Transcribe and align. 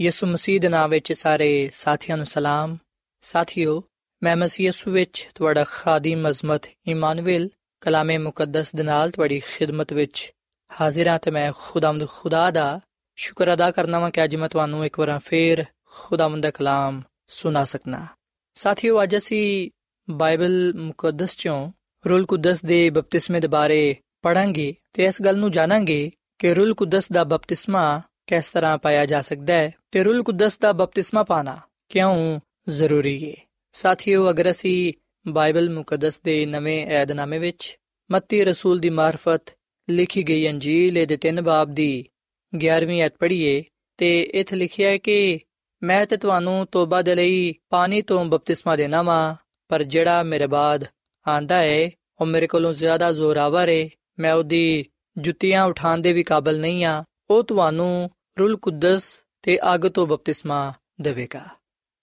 ਯਿਸੂ 0.00 0.26
ਮਸੀਹ 0.26 0.60
ਦੇ 0.60 0.68
ਨਾਮ 0.68 0.90
ਵਿੱਚ 0.90 1.12
ਸਾਰੇ 1.12 1.70
ਸਾਥੀਆਂ 1.72 2.16
ਨੂੰ 2.16 2.26
ਸਲਾਮ। 2.26 2.76
ਸਾਥਿਓ, 3.20 3.82
ਮੈਂ 4.22 4.36
ਮਸੀਹ 4.36 4.66
ਯਿਸੂ 4.66 4.90
ਵਿੱਚ 4.90 5.28
ਤੁਹਾਡਾ 5.34 5.64
ਖਾਦੀਮ 5.64 6.28
ਅਜ਼ਮਤ 6.28 6.62
ਇਮਾਨੁਅਲ 6.86 7.48
ਕਲਾਮੇ 7.80 8.18
ਮੁਕੱਦਸ 8.18 8.74
ਦੇ 8.74 8.82
ਨਾਲ 8.82 9.10
ਤੁਹਾਡੀ 9.10 9.40
ਖਿਦਮਤ 9.40 9.92
ਵਿੱਚ 9.92 10.32
ਹਾਜ਼ਰ 10.80 11.08
ਹਾਂ 11.08 11.18
ਤੇ 11.18 11.30
ਮੈਂ 11.30 11.52
ਖੁਦਾਮਦ 11.58 12.08
ਖੁਦਾ 12.08 12.50
ਦਾ 12.50 12.80
ਸ਼ੁਕਰ 13.16 13.52
ਅਦਾ 13.52 13.70
ਕਰਨਾ 13.70 13.98
ਵਾਂ 13.98 14.10
ਕਿ 14.10 14.24
ਅੱਜ 14.24 14.36
ਮੈਂ 14.36 14.48
ਤੁਹਾਨੂੰ 14.48 14.86
ਇੱਕ 14.86 14.98
ਵਾਰ 14.98 15.18
ਫੇਰ 15.18 15.64
ਖੁਦਾਮਦ 15.84 16.42
ਦਾ 16.42 16.50
ਕਲਾਮ 16.50 17.02
ਸੁਣਾ 17.26 17.64
ਸਕਣਾ 17.64 18.06
ਸਾਥਿਓ, 18.54 19.02
ਅੱਜ 19.02 19.16
ਅਸੀਂ 19.16 19.70
ਬਾਈਬਲ 20.10 20.74
ਮੁਕੱਦਸ 20.76 21.36
ਚੋਂ 21.36 21.72
ਰੂਲ 22.08 22.26
ਕੁਦਸ 22.26 22.64
ਦੇ 22.64 22.90
ਬਪਤਿਸਮੇ 22.90 23.40
ਦੇ 23.40 23.48
ਬਾਰੇ 23.48 23.96
ਪੜਾਂਗੇ 24.22 24.74
ਤੇ 24.92 25.04
ਇਸ 25.04 25.22
ਗੱਲ 25.22 25.36
ਨੂੰ 25.36 25.50
ਜਾਣਾਂਗੇ 25.50 26.10
ਕਿ 26.38 26.54
ਰੂਲ 26.54 26.74
ਕੁਦਸ 26.74 27.12
ਦਾ 27.12 27.24
ਬਪਤਿਸਮਾ 27.24 28.02
ਕਿਸ 28.26 28.50
ਤਰ੍ਹਾਂ 28.50 28.78
ਪਾਇਆ 28.78 29.06
ਜਾ 29.06 29.22
ਸਕਦਾ 29.22 29.54
ਹੈ? 29.54 29.72
ਤੇ 29.90 30.02
ਰੂਲ 30.04 30.22
ਕੁਦਸ 30.22 30.58
ਦਾ 30.58 30.72
ਬਪਤਿਸਮਾ 30.72 31.22
ਪਾਣਾ 31.22 31.58
ਕਿਉਂ 31.88 32.40
ਜ਼ਰੂਰੀ 32.68 33.30
ਹੈ 33.30 33.34
ਸਾਥੀਓ, 33.72 34.30
ਅਗਰ 34.30 34.50
ਅਸੀਂ 34.50 34.92
ਬਾਈਬਲ 35.28 35.70
ਮੁਕੱਦਸ 35.70 36.20
ਦੇ 36.20 36.46
ਨਵੇਂ 36.46 36.86
ਏਧਨਾਮੇ 36.86 37.38
ਵਿੱਚ 37.38 37.78
ਮੱਤੀ 38.10 38.44
ਰਸੂਲ 38.44 38.78
ਦੀ 38.78 38.90
ਮਾਰਫਤ 38.90 39.42
ਲਿਖੀ 39.90 40.22
ਗਈ 40.22 40.48
ਅੰਜੀਲ 40.50 41.06
ਦੇ 41.06 41.16
ਤਿੰਨ 41.16 41.40
ਬਾਬ 41.42 41.74
ਦੀ 41.74 42.04
11ਵੀਂ 42.52 43.04
ਅਧ 43.06 43.12
ਪੜ੍ਹੀਏ, 43.18 43.64
ਤੇ 43.96 44.20
ਇੱਥੇ 44.20 44.56
ਲਿਖਿਆ 44.56 44.90
ਹੈ 44.90 44.98
ਕਿ 44.98 45.38
ਮੈਂ 45.82 46.06
ਤੇ 46.06 46.16
ਤੁਹਾਨੂੰ 46.16 46.66
ਤੋਬਾ 46.66 47.02
ਦੇ 47.02 47.14
ਲਈ 47.14 47.54
ਪਾਣੀ 47.68 48.02
ਤੋਂ 48.02 48.24
ਬਪਤਿਸਮਾ 48.24 48.76
ਦੇਣਾ 48.76 49.02
ਵਾਂ, 49.02 49.34
ਪਰ 49.68 49.82
ਜਿਹੜਾ 49.82 50.22
ਮੇਰੇ 50.22 50.46
ਬਾਅਦ 50.46 50.84
ਆਂਦਾ 51.28 51.58
ਹੈ 51.58 51.90
ਉਹ 52.20 52.26
ਮੇਰੇ 52.26 52.46
ਕੋਲੋਂ 52.46 52.72
ਜ਼ਿਆਦਾ 52.72 53.12
ਜ਼ੋਰਾਵਰ 53.12 53.68
ਹੈ 53.68 53.88
ਮੈਂ 54.18 54.32
ਉਹਦੀ 54.34 54.84
ਜੁੱਤੀਆਂ 55.18 55.64
ਉਠਾਉਣ 55.64 55.98
ਦੇ 55.98 56.12
ਵੀ 56.12 56.22
ਕਾਬਲ 56.22 56.60
ਨਹੀਂ 56.60 56.84
ਆ। 56.84 57.04
ਉਹ 57.30 57.42
ਤੁਹਾਨੂੰ 57.42 58.10
ਰੂਲ 58.40 58.56
ਕੁਦਸ 58.56 59.22
ਤੇ 59.42 59.58
ਅੱਗ 59.74 59.80
ਤੋਂ 59.80 60.06
ਬਪਤਿਸਮਾ 60.06 60.72
ਦੇਵੇਗਾ। 61.00 61.46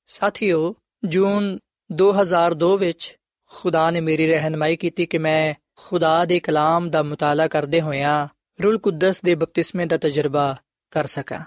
ਸਾਥੀਓ, 0.05 0.75
ਜੂਨ 1.03 1.59
2002 1.91 2.77
ਵਿੱਚ 2.77 3.17
ਖੁਦਾ 3.45 3.91
ਨੇ 3.91 4.01
ਮੇਰੀ 4.01 4.27
ਰਹਿਨਮਾਈ 4.27 4.75
ਕੀਤੀ 4.75 5.05
ਕਿ 5.05 5.17
ਮੈਂ 5.17 5.53
ਖੁਦਾ 5.75 6.25
ਦੇ 6.25 6.39
ਕਲਾਮ 6.39 6.89
ਦਾ 6.89 7.03
ਮਤਾਲਾ 7.03 7.47
ਕਰਦੇ 7.47 7.81
ਹੋਇਆਂ 7.81 8.27
ਰੂਲ 8.63 8.77
ਕੁਦਸ 8.77 9.21
ਦੇ 9.21 9.35
ਬਪਤਿਸਮੇ 9.35 9.85
ਦਾ 9.85 9.97
ਤਜਰਬਾ 9.97 10.57
ਕਰ 10.91 11.07
ਸਕਾਂ। 11.07 11.39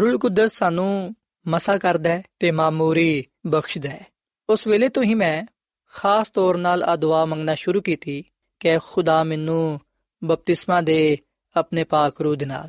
ਰੂਲ 0.00 0.18
ਕੁਦਸ 0.18 0.52
ਸਾਨੂੰ 0.52 1.16
ਮਸਾ 1.48 1.78
ਕਰਦਾ 1.78 2.10
ਹੈ 2.10 2.22
ਤੇ 2.38 2.50
ਮਾਮੂਰੀ 2.50 3.24
ਬਖਸ਼ਦਾ 3.46 3.88
ਹੈ। 3.88 4.06
ਉਸ 4.50 4.66
ਵੇਲੇ 4.66 4.88
ਤੋਂ 4.88 5.02
ਹੀ 5.02 5.14
ਮੈਂ 5.14 5.44
ਖਾਸ 5.92 6.30
ਤੌਰ 6.30 6.56
ਨਾਲ 6.56 6.82
ਆ 6.82 6.96
ਦੁਆ 6.96 7.24
ਮੰਗਣਾ 7.24 7.54
ਸ਼ੁਰੂ 7.54 7.80
ਕੀਤੀ 7.80 8.24
ਕਿ 8.60 8.78
ਖੁਦਾ 8.78 9.24
ਮੈਨੂੰ 9.24 9.80
ਬਪਤਿਸਮਾ 10.24 10.80
ਦੇ 10.80 11.18
ਆਪਣੇ 11.56 11.84
ਪਾਕ 11.84 12.20
ਰੂਹ 12.20 12.36
ਦੇ 12.36 12.46
ਨਾਲ। 12.46 12.68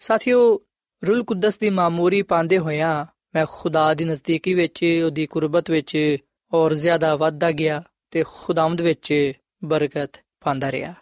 ਸਾਥੀਓ 0.00 0.60
ਰੂਲ 1.06 1.24
ਕੁਦਸ 1.24 1.58
ਦੀ 1.58 1.70
ਮਾਮੂਰੀ 1.70 2.22
ਪਾਉਂਦੇ 2.22 2.58
ਹੋਇਆਂ 2.58 3.06
ਮੈਂ 3.34 3.46
ਖੁਦਾ 3.50 3.94
ਦੀ 3.94 4.04
ਨਜ਼ਦੀਕੀ 4.04 4.54
ਵਿੱਚ, 4.54 5.02
ਉਹਦੀ 5.04 5.26
ਕੁਰਬਤ 5.26 5.70
ਵਿੱਚ 5.70 6.16
ਔਰ 6.52 6.74
ਜ਼ਿਆਦਾ 6.74 7.16
ਵੱਧਦਾ 7.16 7.52
ਗਿਆ 7.52 7.82
ਤੇ 8.10 8.24
ਖੁਦਾਵੰਦ 8.28 8.82
ਵਿੱਚ 8.82 9.32
ਬਰਕਤ 9.64 10.10
ਪਾਉਂਦਾ 10.44 10.72
ਰਿਹਾ। 10.72 10.94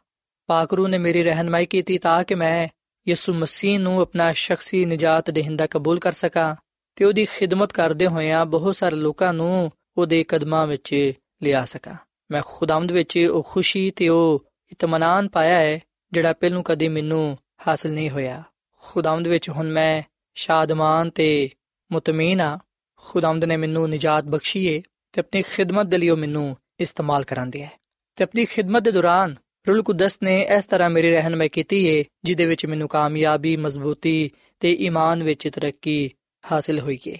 ਪਾਕ 0.46 0.74
ਰੂਹ 0.74 0.88
ਨੇ 0.88 0.98
ਮੇਰੀ 0.98 1.22
ਰਹਿਨਮਾਈ 1.22 1.66
ਕੀਤੀ 1.66 1.98
ਤਾਂ 1.98 2.24
ਕਿ 2.24 2.34
ਮੈਂ 2.34 2.68
ਯਿਸੂ 3.08 3.34
ਮਸੀਹ 3.34 3.80
ਨੂੰ 3.80 4.00
ਆਪਣਾ 4.00 4.32
ਸ਼ਖਸੀ 4.32 4.84
ਨਜਾਤ 4.84 5.30
ਦੇਹਿੰਦਾ 5.30 5.66
ਕਬੂਲ 5.66 5.98
ਕਰ 5.98 6.12
ਸਕਾਂ 6.12 6.56
ਤੇ 6.96 7.04
ਉਹਦੀ 7.04 7.24
ਖਿਦਮਤ 7.24 7.72
ਕਰਦੇ 7.72 8.06
ਹੋਇਆਂ 8.06 8.46
ਬਹੁਤ 8.46 8.76
ਸਾਰੇ 8.76 8.96
ਲੋਕਾਂ 8.96 9.34
ਨੂੰ 9.34 9.72
ਉਹਦੇ 9.98 10.24
ਕਦਮਾਂ 10.24 10.66
ਵਿੱਚ 10.66 11.12
ਲਿਆ 11.42 11.64
ਸਕਾਂ। 11.64 11.94
ਮੈਂ 12.30 12.42
ਖੁਦਾਵੰਦ 12.46 12.92
ਵਿੱਚ 12.92 13.18
ਉਹ 13.18 13.46
ਖੁਸ਼ੀ 13.50 13.90
ਤੇ 13.90 14.08
ਉਹ 14.08 14.44
ਇਤਮਾਨਾਨ 14.72 15.28
ਪਾਇਆ 15.28 15.58
ਹੈ 15.58 15.80
ਜਿਹੜਾ 16.12 16.32
ਪਹਿਲੋਂ 16.32 16.62
ਕਦੇ 16.62 16.88
ਮੈਨੂੰ 16.88 17.38
ਹਾਸਲ 17.68 17.92
ਨਹੀਂ 17.92 18.10
ਹੋਇਆ। 18.10 18.42
ਖੁਦਾਵੰਦ 18.82 19.28
ਵਿੱਚ 19.28 19.50
ਹੁਣ 19.50 19.70
ਮੈਂ 19.70 20.02
ਸ਼ਾਦਮਾਨ 20.36 21.10
ਤੇ 21.10 21.50
ਮੁਤਮੀਨ 21.92 22.40
ਆ 22.40 22.58
ਖੁਦਾਵੰਦ 23.02 23.44
ਨੇ 23.44 23.56
ਮੈਨੂੰ 23.56 23.88
ਨਜਾਤ 23.90 24.26
ਬਖਸ਼ੀ 24.26 24.66
ਏ 24.66 24.82
ਤੇ 25.12 25.20
ਆਪਣੀ 25.20 25.42
ਖਿਦਮਤ 25.42 25.86
ਦੇ 25.86 25.98
ਲਈ 25.98 26.08
ਉਹ 26.08 26.16
ਮੈਨੂੰ 26.16 26.56
ਇਸਤੇਮਾਲ 26.80 27.24
ਕਰਾਂਦੀ 27.24 27.62
ਹੈ 27.62 27.70
ਤੇ 28.16 28.24
ਆਪਣੀ 28.24 28.44
ਖਿਦਮਤ 28.44 28.82
ਦੇ 28.82 28.90
ਦੌਰਾਨ 28.90 29.34
ਰੂਲ 29.68 29.82
ਕੁਦਸ 29.82 30.18
ਨੇ 30.22 30.40
ਇਸ 30.56 30.66
ਤਰ੍ਹਾਂ 30.66 30.90
ਮੇਰੀ 30.90 31.10
ਰਹਿਨਮਾਈ 31.10 31.48
ਕੀਤੀ 31.48 31.84
ਏ, 31.86 32.04
ਜਿਹਦੇ 32.24 32.46
ਵਿੱਚ 32.46 32.66
ਮੈਨੂੰ 32.66 32.88
ਕਾਮਯਾਬੀ, 32.88 33.56
ਮਜ਼ਬੂਤੀ 33.56 34.30
ਤੇ 34.60 34.72
ਈਮਾਨ 34.72 35.22
ਵਿੱਚ 35.22 35.48
ਤਰੱਕੀ 35.48 36.10
ਹਾਸਲ 36.44 36.80
ਹੋਈ 36.80 36.98
ਹੈ 37.08 37.16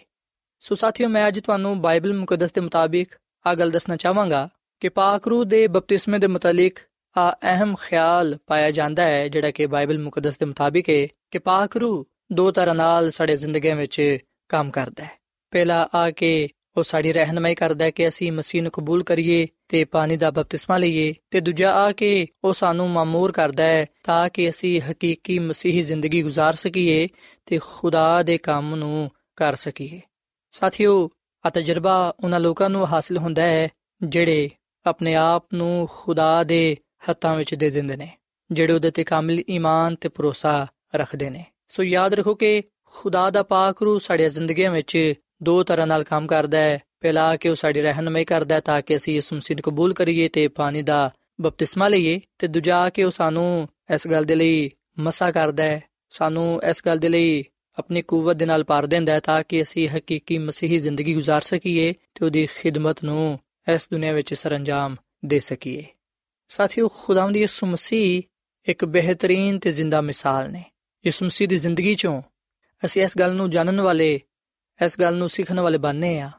ਸੋ 0.63 0.75
ਸਾਥੀਓ, 0.75 1.09
ਮੈਂ 1.09 1.27
ਅੱਜ 1.29 1.41
ਤੁਹਾਨੂੰ 1.41 1.81
ਬਾਈਬਲ 1.81 2.15
ਮੁਕੱਦਸ 2.15 2.53
ਦੇ 2.53 2.61
ਮੁਤਾਬਿਕ 2.61 3.15
ਆ 3.47 3.55
ਗੱਲ 3.55 3.71
ਦੱਸਣਾ 3.71 3.97
ਚਾਹਾਂਗਾ 3.97 4.49
ਕਿ 4.81 4.89
ਪਾਕ 4.89 5.29
ਰੂਹ 5.29 5.45
ਦੇ 5.45 5.67
ਬਪਤਿਸਮੇ 5.67 6.19
ਦੇ 6.19 6.27
ਮੁਤਲਕ 6.27 6.79
ਆ 7.18 7.32
ਅਹਿਮ 7.44 7.76
ਖਿਆਲ 7.76 8.38
ਪਾਇਆ 8.48 8.72
ਜਾਂਦਾ 8.72 9.04
ਹੈ 9.04 9.28
ਜਿਹੜਾ 9.28 9.52
ਕਿ 9.52 9.66
ਬਾਈਬਲ 9.66 10.00
ਮੁਕੱਦਸ 10.00 10.38
ਦੇ 10.38 10.46
ਮੁਤਾਬਿਕ 10.46 10.90
ਹੈ 10.90 11.08
ਕਿ 11.32 11.40
ਪਾਕ 11.40 11.78
ਰੂਹ 11.78 12.06
ਦੋ 12.32 12.52
ਤਰ੍ਹਾਂ 12.52 12.76
ਨਾਲ 12.76 13.10
ਸਾਡੇ 13.10 13.36
ਜ਼ਿੰਦਗੀ 13.36 13.72
ਵਿੱਚ 13.72 14.18
ਕੰਮ 14.50 14.72
ਕਰਦਾ 14.72 15.04
ਹੈ 15.04 15.18
ਪਹਿਲਾ 15.52 15.90
ਆ 15.96 16.12
ਕੇ 16.12 16.50
ਉਹ 16.78 16.84
ਸਾਡੀ 16.84 17.12
ਰਹਿਨਮਾਈ 17.14 17.56
ਕਰਦਾ 17.56 17.86
ਹੈ 17.86 17.90
ਕਿ 17.90 18.08
ਅਸੀਂ 18.08 18.32
ਮਸੀਹ 18.32 18.62
ਨੂੰ 18.64 18.72
ਕਬੂਲ 18.72 19.04
ਕਰੀਏ 19.04 19.48
ਤੇ 19.70 19.84
ਪਾਣੀ 19.86 20.18
ਦਾ 20.18 20.32
ਬਪਤਿਸਮਾ 20.32 20.78
ਲਈਏ 20.78 21.14
ਤੇ 21.32 21.40
ਦੂਜਾ 21.40 21.74
ਆ 21.74 21.92
ਕੇ 21.92 22.28
ਉਹ 22.44 22.54
ਸਾਨੂੰ 22.54 22.90
ਮਾਮੂਰ 22.90 23.32
ਕਰਦਾ 23.32 23.64
ਹੈ 23.64 23.86
ਤਾਂ 24.04 24.30
ਕਿ 24.30 24.50
ਅਸੀਂ 24.50 24.82
ਹਕੀਕੀ 24.82 25.40
ਮਸੀਹੀ 25.40 25.82
ਜ਼ਿੰਦਗੀ 25.82 26.24
گزار 26.24 26.56
ਸਕੀਏ 26.56 27.08
ਤੇ 27.46 27.60
ਖੁਦਾ 27.62 28.24
ਦੇ 28.24 28.38
ਕੰਮ 28.38 28.76
ਨੂੰ 28.76 29.12
ਕਰ 29.36 29.56
ਸਕੀਏ 29.56 30.02
ਸਾਥੀਓ 30.52 31.10
ਆ 31.46 31.50
ਤਜਰਬਾ 31.50 32.14
ਉਹਨਾਂ 32.24 32.40
ਲੋਕਾਂ 32.40 32.70
ਨੂੰ 32.70 32.88
ਹਾਸਲ 32.88 33.18
ਹੁੰਦਾ 33.18 33.44
ਹੈ 33.44 33.70
ਜਿਹੜੇ 34.04 34.50
ਆਪਣੇ 34.86 35.16
ਆਪ 35.16 35.46
ਨੂੰ 35.54 35.88
ਖੁਦਾ 35.92 36.44
ਦੇ 36.44 36.78
ਹੱਥਾਂ 37.10 37.36
ਵਿੱਚ 37.36 37.56
ਦੇ 37.56 37.70
ਦਿੰਦੇ 37.70 37.96
ਨੇ 37.96 38.10
ਜਿਹੜੇ 38.52 38.74
ਉਹਦੇ 38.74 38.92
ਤੇ 38.92 39.04
ਕਾਮਿਲ 39.04 39.44
ਈਮਾਨ 39.50 39.96
ਤੇ 39.96 40.10
ਭਰੋਸਾ 40.10 40.68
ਰੱਖਦੇ 40.96 41.30
ਨੇ 41.30 41.46
ਸੋ 41.68 41.84
ਯਾਦ 41.84 42.14
ਰੱਖੋ 42.14 42.36
ਕਿ 42.36 42.64
ਖੁਦਾ 42.86 43.30
ਦਾ 43.30 43.44
ਪਾਕ 43.44 43.82
ਰੂਹ 43.84 44.00
ਸਾਡੀ 44.00 44.30
ਜ਼ਿੰਦਗੀ 44.30 44.68
ਵਿੱਚ 44.68 45.14
ਦੋ 45.44 45.64
ਤਰ੍ਹਾਂ 45.64 45.88
ਨਾਲ 45.88 46.04
ਕੰਮ 46.04 46.28
ਕਰਦਾ 46.28 46.58
ਹੈ 46.58 46.80
ਪਹਿਲਾ 47.02 47.36
ਕਿ 47.36 47.50
ਉਹ 47.50 47.56
ਸਾਡੀ 47.56 47.82
ਰਹਿਨਮਾਈ 47.82 48.26
ਕਰਦਾ 48.26 48.56
ਹੈ 48.56 48.60
ਤਾਂ 48.60 48.82
ਕਿ 48.82 48.96
ਅਸੀਂ 48.96 49.16
ਇਸ 49.18 49.34
ਮਸੀਹ 49.34 49.56
ਨੂੰ 49.56 49.64
ਕਬੂਲ 49.64 49.94
ਕਰੀਏ 49.94 50.28
ਤੇ 50.28 50.48
ਪਾਣੀ 50.48 50.82
ਦਾ 50.82 51.12
ਬਪਤਿਸਮਾ 51.42 51.88
ਲਈਏ 51.88 52.20
ਤੇ 52.38 52.48
ਦੂਜਾ 52.48 52.90
ਕਿ 52.90 53.04
ਉਹ 53.04 53.12
ਸਾਨੂੰ 53.12 53.68
ਇਸ 53.94 54.08
ਗੱਲ 54.08 54.24
ਦੇ 54.24 54.36
ਲਈ 54.36 54.70
ਮਸਾ 55.00 55.32
ਕਰਦਾ 55.32 55.64
ਹੈ 55.64 55.82
ਸਾਨੂੰ 56.10 56.62
ਇਸ 56.70 56.82
ਗੱਲ 56.86 56.98
ਦੇ 56.98 57.10
ਲਈ 57.10 57.44
ਆਪਣੀ 57.80 58.02
ਕੂਵਤ 58.02 58.38
ਦੇ 58.38 58.46
ਨਾਲ 58.46 58.64
ਭਰ 58.64 58.86
ਦਿੰਦਾ 58.86 59.14
ਹੈ 59.14 59.20
ਤਾਂ 59.20 59.44
ਕਿ 59.44 59.62
ਅਸੀਂ 59.62 59.90
ਹਕੀਕੀ 59.90 60.38
ਮਸੀਹੀ 60.38 60.78
ਜ਼ਿੰਦਗੀ 60.78 61.16
گزار 61.16 61.42
ਸਕੀਏ 61.42 61.94
ਤੇ 61.94 62.26
ਉਹਦੀ 62.26 62.46
ਖਿਦਮਤ 62.46 63.04
ਨੂੰ 63.04 63.40
ਇਸ 63.74 63.88
ਦੁਨੀਆਂ 63.92 64.14
ਵਿੱਚ 64.14 64.34
ਸਰੰਜਾਮ 64.34 64.96
ਦੇ 65.26 65.40
ਸਕੀਏ 65.40 65.86
ਸਾਥੀਓ, 66.49 66.89
ਖੁਦਾਵੰਦ 66.89 67.37
ਯਿਸੂ 67.37 67.67
ਮਸੀਹ 67.67 68.23
ਇੱਕ 68.69 68.85
ਬਿਹਤਰੀਨ 68.85 69.59
ਤੇ 69.59 69.73
ਜ਼ਿੰਦਾ 69.73 70.01
ਮਿਸਾਲ 70.01 70.53
ਨੇ। 70.53 70.65
ਯਿਸੂ 71.07 71.27
ਮਸੀਹ 71.27 71.49
ਦੀ 71.49 71.57
ਜ਼ਿੰਦਗੀ 71.57 71.95
ਚੋਂ 71.95 72.23
ਅਸੀਂ 72.87 73.03
ਇਸ 73.03 73.19
ਗੱਲ 73.19 73.35
ਨੂੰ 73.35 73.51
ਜਾਣਨ 73.51 73.81
ਵਾਲੇ, 73.81 74.21
ਇਸ 74.85 75.01
ਗੱਲ 75.01 75.17
ਨੂੰ 75.17 75.29
ਸਿੱਖਣ 75.29 75.61
ਵਾਲੇ 75.61 75.79
ਬਣਨੇ 75.79 76.21
ਆ 76.21 76.31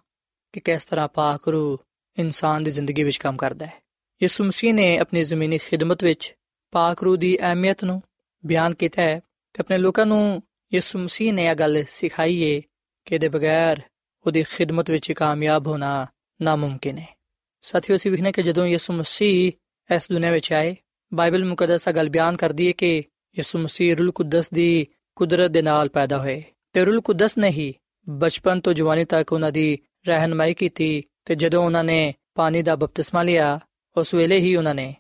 ਕਿ 0.54 0.60
ਕਿਸ 0.60 0.86
ਤਰ੍ਹਾਂ 0.86 1.08
ਪਾਕ 1.08 1.48
ਰੂ 1.48 1.78
ਇਨਸਾਨ 2.20 2.64
ਦੀ 2.64 2.72
ਜ਼ਿੰਦਗੀ 2.72 3.04
ਵਿੱਚ 3.04 3.18
ਕੰਮ 3.18 3.38
ਕਰਦਾ 3.38 3.66
ਹੈ। 3.66 3.74
ਯਿਸੂ 4.22 4.44
ਮਸੀਹ 4.44 4.74
ਨੇ 4.74 4.98
ਆਪਣੀ 4.98 5.24
ਜ਼ਮੀਨੀ 5.24 5.58
ਖਿਦਮਤ 5.58 6.04
ਵਿੱਚ 6.04 6.36
ਪਾਕ 6.72 7.04
ਰੂ 7.04 7.16
ਦੀ 7.16 7.40
ਅਹਿਮੀਅਤ 7.40 7.84
ਨੂੰ 7.84 8.04
ਬਿਆਨ 8.46 8.74
ਕੀਤਾ 8.74 9.02
ਹੈ 9.02 9.20
ਤੇ 9.54 9.58
ਆਪਣੇ 9.60 9.78
ਲੋਕਾਂ 9.78 10.06
ਨੂੰ 10.06 10.44
ਯਿਸੂ 10.74 11.00
ਮਸੀਹ 11.00 11.34
ਨੇ 11.34 11.46
ਇਹ 11.46 11.56
ਗੱਲ 11.56 11.84
ਸਿਖਾਈ 11.88 12.56
ਹੈ 12.56 12.62
ਕਿ 13.06 13.16
ਇਹਦੇ 13.16 13.28
ਬਗੈਰ 13.28 13.82
ਉਹਦੀ 14.26 14.44
ਖਿਦਮਤ 14.44 14.90
ਵਿੱਚ 14.90 15.12
ਕਾਮਯਾਬ 15.12 15.68
ਹੋਣਾ 15.68 16.08
ਨਾਮੁਮਕਿਨ 16.42 16.98
ਹੈ। 16.98 17.18
ਸਾਥੀਓ, 17.62 17.96
ਅਸੀਂ 17.96 18.12
ਵਿਖਨੇ 18.12 18.32
ਕਿ 18.32 18.44
ਜਦੋਂ 18.44 18.66
ਯਿਸੂ 18.66 18.94
ਮਸੀਹ 18.94 19.52
ਇਸ 19.95 20.12
ਦੁਨੀਆਂ 20.12 20.31
ਵਿੱਚ 20.31 20.53
ਆਏ। 20.53 20.75
ਬਾਈਬਲ 21.13 21.45
ਮੁਕੱਦਸ 21.45 21.88
ਇਹ 21.88 21.94
ਗੱਲ 21.94 22.09
ਬਿਆਨ 22.09 22.36
ਕਰਦੀ 22.36 22.68
ਹੈ 22.68 22.71
ਕਿ 22.71 22.97
ਯਿਸੂ 23.38 23.59
ਮਸੀਹ 23.59 23.95
ਰੂਲ 23.95 24.12
ਕੁਦਸ 24.12 24.50
ਦੀ 24.53 24.88
ਕੁਦਰਤ 25.15 25.51
ਦੇ 25.51 25.62
ਨਾਲ 25.62 25.89
ਪੈਦਾ 25.89 26.18
ਹੋਏ 26.18 26.44
ਤੇ 26.74 26.86
ਰੂਲ 26.86 27.01
ਕੁਦਸ 27.01 27.38
ਨੇ 27.38 27.50
ਹੀ 27.50 27.74
ਬਚਪਨ 28.10 28.62
ਤੋਂ 28.62 28.74
ਜਵਾਨੀ 28.74 29.05
ਤੱਕ 29.05 29.34
ਉਹਨਾਂ 29.34 29.51
ਦੀ 29.51 29.77
ਰਹਿਨਮਾਈ 30.08 30.53
ਕੀਤੀ 30.53 31.03
ਤੇ 31.25 31.36
ਜਦੋਂ 31.36 31.65
ਉਹਨਾਂ 31.65 31.84
ਨੇ 31.84 32.13
ਪਾਣੀ 32.36 32.62
ਦਾ 32.62 32.75
ਬਪਤਿਸਮਾ 32.75 33.24
ਲਿਆ, 33.24 33.60
ਉਸ 33.98 34.13
ਵੇਲੇ 34.13 34.39
ਹੀ 34.39 34.55
ਉਹਨਾਂ 34.55 34.75
ਨੇ 34.75 34.96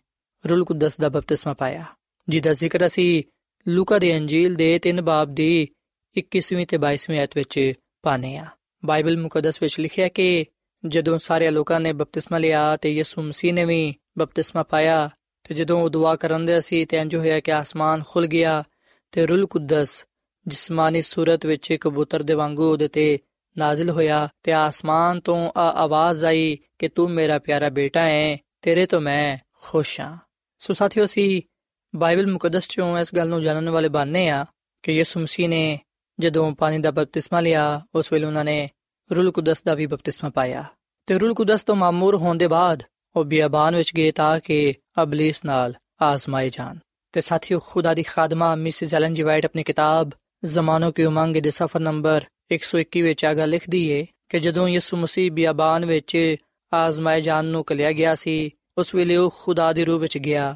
ਰੂਲ 0.49 0.65
ਕੁਦਸ 0.65 0.97
ਦਾ 0.97 1.09
ਬਪਤਿਸਮਾ 1.09 1.53
ਪਾਇਆ, 1.53 1.85
ਜਿਹਦਾ 2.29 2.53
ਜ਼ਿਕਰ 2.53 2.85
ਅਸੀਂ 2.85 3.23
ਲੂਕਾ 3.67 3.99
ਦੇ 3.99 4.17
ਅੰਜੀਲ 4.17 4.55
ਦੇ 4.55 4.79
3 4.87 5.01
ਬਾਬ 5.01 5.35
ਦੀ 5.35 5.67
21ਵੀਂ 6.17 6.67
ਤੇ 6.67 6.77
22ਵੀਂ 6.77 7.19
ਆਇਤ 7.19 7.37
ਵਿੱਚ 7.37 7.73
ਪਾਨੇ 8.01 8.37
ਆ 8.37 8.45
ਬਾਈਬਲ 8.85 9.17
ਮੁਕੱਦਸ 9.17 9.61
ਵਿੱਚ 9.61 9.79
ਲਿਖਿਆ 9.79 10.07
ਕਿ 10.07 10.45
ਜਦੋਂ 10.87 11.17
ਸਾਰੇ 11.17 11.51
ਲੋਕਾਂ 11.51 11.79
ਨੇ 11.79 11.93
ਬਪਤਿਸਮਾ 11.93 12.37
ਲਿਆ 12.37 12.77
ਤੇ 12.77 12.91
ਯਿਸੂ 12.93 13.21
ਮਸੀਹ 13.21 13.53
ਨੇ 13.53 13.65
ਵੀ 13.65 13.95
ਬਪਤਿਸਮਾ 14.17 14.63
ਪਾਇਆ 14.63 15.09
ਤੇ 15.43 15.55
ਜਦੋਂ 15.55 15.81
ਉਹ 15.81 15.89
ਦੁਆ 15.89 16.15
ਕਰਨ 16.15 16.45
ਦੇ 16.45 16.61
ਸੀ 16.61 16.85
ਤੇ 16.85 16.97
ਇੰਜ 16.97 17.15
ਹੋਇਆ 17.15 17.39
ਕਿ 17.39 17.51
ਆਸਮਾਨ 17.51 18.03
ਖੁੱਲ 18.09 18.27
ਗਿਆ 18.27 18.63
ਤੇ 19.11 19.25
ਰੂਲ 19.25 19.45
ਕੁਦਸ, 19.47 20.05
ਜਿਸਮਾਨੀ 20.47 21.01
ਸੂਰਤ 21.01 21.45
ਵਿੱਚ 21.45 21.73
ਕਬੂਤਰ 21.73 22.23
ਦੇ 22.23 22.33
ਵਾਂਗੂ 22.33 22.71
ਉਹਦੇ 22.71 22.87
ਤੇ 22.87 23.17
ਨਾਜ਼ਿਲ 23.57 23.89
ਹੋਇਆ 23.89 24.27
ਤੇ 24.43 24.51
ਆਸਮਾਨ 24.51 25.19
ਤੋਂ 25.19 25.51
ਆ 25.57 25.69
ਆਵਾਜ਼ 25.83 26.25
ਆਈ 26.25 26.57
ਕਿ 26.79 26.87
ਤੂੰ 26.87 27.09
ਮੇਰਾ 27.11 27.39
ਪਿਆਰਾ 27.39 27.69
ਬੇਟਾ 27.69 28.01
ਹੈ 28.01 28.37
ਤੇਰੇ 28.61 28.85
ਤੋਂ 28.85 29.01
ਮੈਂ 29.01 29.37
ਖੁਸ਼ 29.61 29.99
ਹਾਂ 29.99 30.17
ਸੋ 30.59 30.73
ਸਾਥੀਓ 30.73 31.05
ਸੀ 31.05 31.41
ਬਾਈਬਲ 31.95 32.27
ਮੁਕੱਦਸ 32.27 32.67
ਚੋਂ 32.67 32.99
ਇਸ 32.99 33.15
ਗੱਲ 33.15 33.29
ਨੂੰ 33.29 33.41
ਜਾਣਨ 33.41 33.69
ਵਾਲੇ 33.69 33.89
ਬਾਨੇ 33.89 34.29
ਆ 34.29 34.45
ਕਿ 34.83 34.91
ਯਿਸੂ 34.91 35.19
ਮਸੀਹ 35.19 35.49
ਨੇ 35.49 35.79
ਜਦੋਂ 36.19 36.51
ਪਾਣੀ 36.55 36.79
ਦਾ 36.79 36.91
ਬਪਤਿਸਮਾ 36.91 37.39
ਲਿਆ, 37.39 37.81
ਉਸ 37.95 38.13
ਵੇਲੇ 38.13 38.25
ਉਹਨਾਂ 38.25 38.45
ਨੇ 38.45 38.69
ਰੂਲ 39.09 39.31
ਕੁਦਸ 39.31 39.61
ਦਾ 39.63 39.73
ਵੀ 39.73 39.85
ਬਪਤਿਸਮਾ 39.85 40.29
ਪਾਇਆ 40.29 40.63
ਤੇ 41.07 41.17
ਰੂਲ 41.17 41.33
ਕੁਦਸ 41.33 41.63
ਤੋਂ 41.63 41.75
ਮਾਮੂਰ 41.75 42.15
ਹੋਣ 42.15 42.37
ਦੇ 42.37 42.47
ਬਾਅਦ 42.47 42.83
ਉਹ 43.15 43.25
ਬਿਆਬਾਨ 43.25 43.75
ਵਿੱਚ 43.75 43.95
ਗਏ 43.97 44.11
ਤਾਂ 44.11 44.39
ਕਿ 44.39 44.73
ਅਬਲਿਸ 45.03 45.45
ਨਾਲ 45.45 45.73
ਆਜ਼ਮਾਏ 46.01 46.49
ਜਾਣ। 46.49 46.77
ਤੇ 47.11 47.21
ਸਾਥੀਓ, 47.21 47.59
ਖੁਦਾ 47.59 47.93
ਦੀ 47.93 48.03
ਖਾਦਮਾ 48.03 48.55
ਮਿਸਿਸ 48.55 48.93
ਐਲਨ 48.93 49.13
ਜੀ 49.13 49.23
ਵਾਈਟ 49.23 49.45
ਆਪਣੀ 49.45 49.63
ਕਿਤਾਬ 49.63 50.09
ਜ਼ਮਾਨੋ 50.45 50.91
ਕੀ 50.91 51.03
ਉਮੰਗ 51.03 51.37
ਦੇ 51.37 51.51
ਸਫਰ 51.51 51.79
ਨੰਬਰ 51.79 52.25
121 52.51 53.01
ਵਿੱਚ 53.01 53.25
ਆਗਾ 53.25 53.45
ਲਿਖਦੀ 53.45 53.89
ਏ 53.89 54.05
ਕਿ 54.29 54.39
ਜਦੋਂ 54.39 54.67
ਯਿਸੂ 54.67 54.97
ਮਸੀਹ 54.97 55.31
ਬਿਆਬਾਨ 55.31 55.85
ਵਿੱਚ 55.85 56.35
ਆਜ਼ਮਾਏ 56.73 57.21
ਜਾਣ 57.21 57.45
ਨੂੰ 57.45 57.63
ਕਲਿਆ 57.63 57.91
ਗਿਆ 57.91 58.15
ਸੀ, 58.15 58.49
ਉਸ 58.77 58.95
ਵੇਲੇ 58.95 59.15
ਉਹ 59.15 59.33
ਖੁਦਾ 59.37 59.73
ਦੀ 59.73 59.85
ਰੂਹ 59.85 59.99
ਵਿੱਚ 59.99 60.17
ਗਿਆ। 60.17 60.55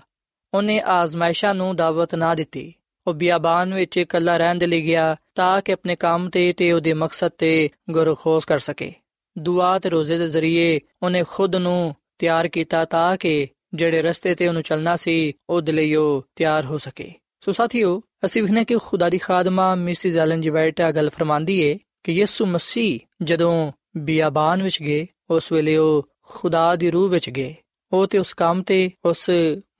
ਉਹਨੇ 0.53 0.79
ਆਜ਼ਮਾਇਸ਼ਾਂ 0.79 1.55
ਨੂੰ 1.55 1.75
ਦਾਵਤ 1.75 2.15
ਨਾ 2.15 2.35
ਦਿੱਤੀ। 2.35 2.73
ਉਹ 3.07 3.13
ਬਿਆਬਾਨ 3.13 3.73
ਵਿੱਚ 3.73 3.97
ਇਕੱਲਾ 3.97 4.37
ਰਹਿਣ 4.37 4.55
ਦੇ 4.55 4.67
ਲਈ 4.67 4.81
ਗਿਆ 4.81 5.15
ਤਾਂ 5.35 5.61
ਕਿ 5.61 5.73
ਆਪਣੇ 5.73 5.95
ਕੰਮ 5.95 6.29
ਤੇ 6.29 6.53
ਤੇ 6.53 6.71
ਉਹਦੇ 6.71 6.93
ਮਕਸਦ 6.93 7.27
ਤੇ 7.27 7.69
ਗੁਰਖੋਸ 7.89 8.45
ਕਰ 8.45 8.59
ਸਕੇ। 8.59 8.93
ਦੁਆ 9.37 9.79
ਤੇ 9.79 9.89
ਰੋਜ਼ੇ 9.89 10.17
ਦੇ 10.17 10.27
ਜ਼ਰੀਏ 10.27 10.79
ਉਹਨੇ 11.03 11.23
ਖੁਦ 11.23 11.55
ਨੂੰ 11.55 11.95
ਤਿਆਰ 12.17 12.47
ਕੀਤਾ 12.47 12.85
ਤਾਂ 12.85 13.17
ਕਿ 13.17 13.47
ਜਿਹੜੇ 13.73 14.01
ਰਸਤੇ 14.01 14.35
ਤੇ 14.35 14.47
ਉਹਨੂੰ 14.47 14.61
ਚੱਲਣਾ 14.61 14.95
ਸੀ, 14.95 15.33
ਉਹਦੇ 15.49 15.71
ਲਈ 15.71 15.95
ਉਹ 15.95 16.25
ਤਿਆਰ 16.35 16.65
ਹੋ 16.65 16.77
ਸਕੇ। 16.77 17.13
ਸੋ 17.39 17.51
ਸਾਥੀਓ, 17.51 18.01
ਅਸੀਂ 18.25 18.41
ਵਿਖਨੇ 18.41 18.65
ਕਿ 18.65 18.77
ਖੁਦਾ 18.77 19.09
ਦੀ 19.09 19.17
ਖਾਦਮਾ 19.17 19.75
ਮਿਸਿਸ 19.75 20.17
ਐਲਨ 20.17 20.41
ਜੀ 20.41 20.49
ਵਾਈਟ 20.49 20.81
ਆ 20.81 20.91
ਗੱਲ 20.91 21.09
ਫਰਮਾਂਦੀ 21.09 21.59
ਏ 21.61 21.79
ਕਿ 22.03 22.11
ਯਿਸੂ 22.11 22.45
ਮਸੀਹ 22.45 22.99
ਜਦੋਂ 23.23 23.71
ਬਿਆਬਾਨ 23.97 24.63
ਵਿੱਚ 24.63 24.81
ਗਏ, 24.81 25.07
ਉਸ 25.29 25.51
ਵੇਲੇ 25.51 25.77
ਉਹ 25.77 26.07
ਖੁਦਾ 26.21 26.75
ਦੀ 26.75 26.91
ਰੂਹ 26.91 27.09
ਵਿੱਚ 27.09 27.29
ਗਏ। 27.29 27.55
ਉਹ 27.93 28.07
ਤੇ 28.07 28.17
ਉਸ 28.17 28.33
ਕੰਮ 28.33 28.63
ਤੇ, 28.63 28.91
ਉਸ 29.05 29.29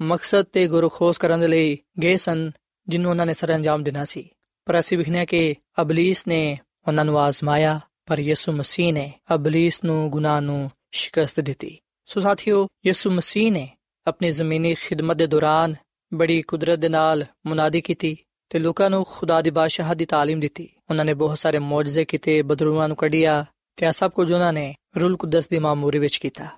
ਮਕਸਦ 0.02 0.42
ਤੇ 0.42 0.68
ਗੁਰਖੋਸ 0.68 1.18
ਕਰਨ 1.18 1.40
ਦੇ 1.40 1.48
ਲਈ 1.48 1.78
ਗਏ 2.04 2.16
ਸਨ 2.16 2.52
ਜਿਹਨੂੰ 2.88 3.12
ਉਹਨਾਂ 3.12 3.26
ਨੇ 3.26 3.34
ਸਰੰਜਾਮ 3.34 3.84
ਦੇਣਾ 3.84 4.06
ਸੀ। 4.06 4.30
ਪਰ 4.66 4.80
ਅਸੀਂ 4.80 4.98
ਵਿਖਨੇ 4.98 5.26
ਕਿ 5.26 5.56
ਅਬਲਿਸ 5.82 6.28
ਨੇ 6.28 6.60
ਉਹਨਾਂ 6.88 7.06
ਨੂੰ 7.06 7.20
ਆਜ਼ਮਾਇਆ, 7.20 7.80
ਪਰ 8.06 8.20
ਯਿਸੂ 8.20 8.52
ਮਸੀਹ 8.52 8.94
ਨੇ 8.94 9.14
ਅਬਲਿਸ 9.34 9.84
ਨੂੰ 9.84 10.10
ਗੁਨਾਹ 10.10 10.42
ਨੂੰ 10.42 10.72
ਸ਼ਿਕਸਤ 10.92 11.40
ਦਿੱਤੀ। 11.40 11.78
ਸੋ 12.09 12.21
ਸਾਥੀਓ 12.21 12.67
ਯਿਸੂ 12.87 13.11
ਮਸੀਹ 13.11 13.53
ਨੇ 13.53 13.69
ਆਪਣੀ 14.07 14.31
ਜ਼ਮੀਨੀ 14.31 14.75
ਖਿਦਮਤ 14.75 15.17
ਦੇ 15.17 15.27
ਦੌਰਾਨ 15.27 15.75
ਬੜੀ 16.13 16.43
ਕੁਦਰਤ 16.43 16.79
ਦੇ 16.79 16.89
ਨਾਲ 16.89 17.25
ਮੁਨਾਦੀ 17.47 17.81
ਕੀਤੀ 17.81 18.17
ਤੇ 18.51 18.59
ਲੋਕਾਂ 18.59 18.91
ਨੂੰ 18.91 19.05
ਖੁਦਾ 19.05 19.41
ਦੀ 19.41 19.51
ਬਾਦਸ਼ਾਹ 19.51 19.95
ਦੀ 19.95 20.05
تعلیم 20.05 20.41
ਦਿੱਤੀ 20.41 20.69
ਉਹਨਾਂ 20.91 21.05
ਨੇ 21.05 21.15
ਬਹੁਤ 21.15 21.39
ਸਾਰੇ 21.39 21.59
ਮੌਜਜ਼ੇ 21.59 22.05
ਕੀਤੇ 22.05 22.41
ਬਦਰੂਆਂ 22.43 22.89
ਨੂੰ 22.89 22.97
ਕੱਢਿਆ 22.97 23.45
ਤੇ 23.79 23.93
ਸਭ 23.93 24.11
ਕੁਝ 24.11 24.33
ਉਹਨਾਂ 24.33 24.53
ਨੇ 24.53 24.75
ਰੂਲ 24.97 25.17
ਕੁਦਸ 25.17 25.49
ਦੀ 25.49 25.59
ਮਾਮੂਰੀ 25.59 25.99
ਵਿੱਚ 25.99 26.17
ਕੀਤਾ 26.17 26.49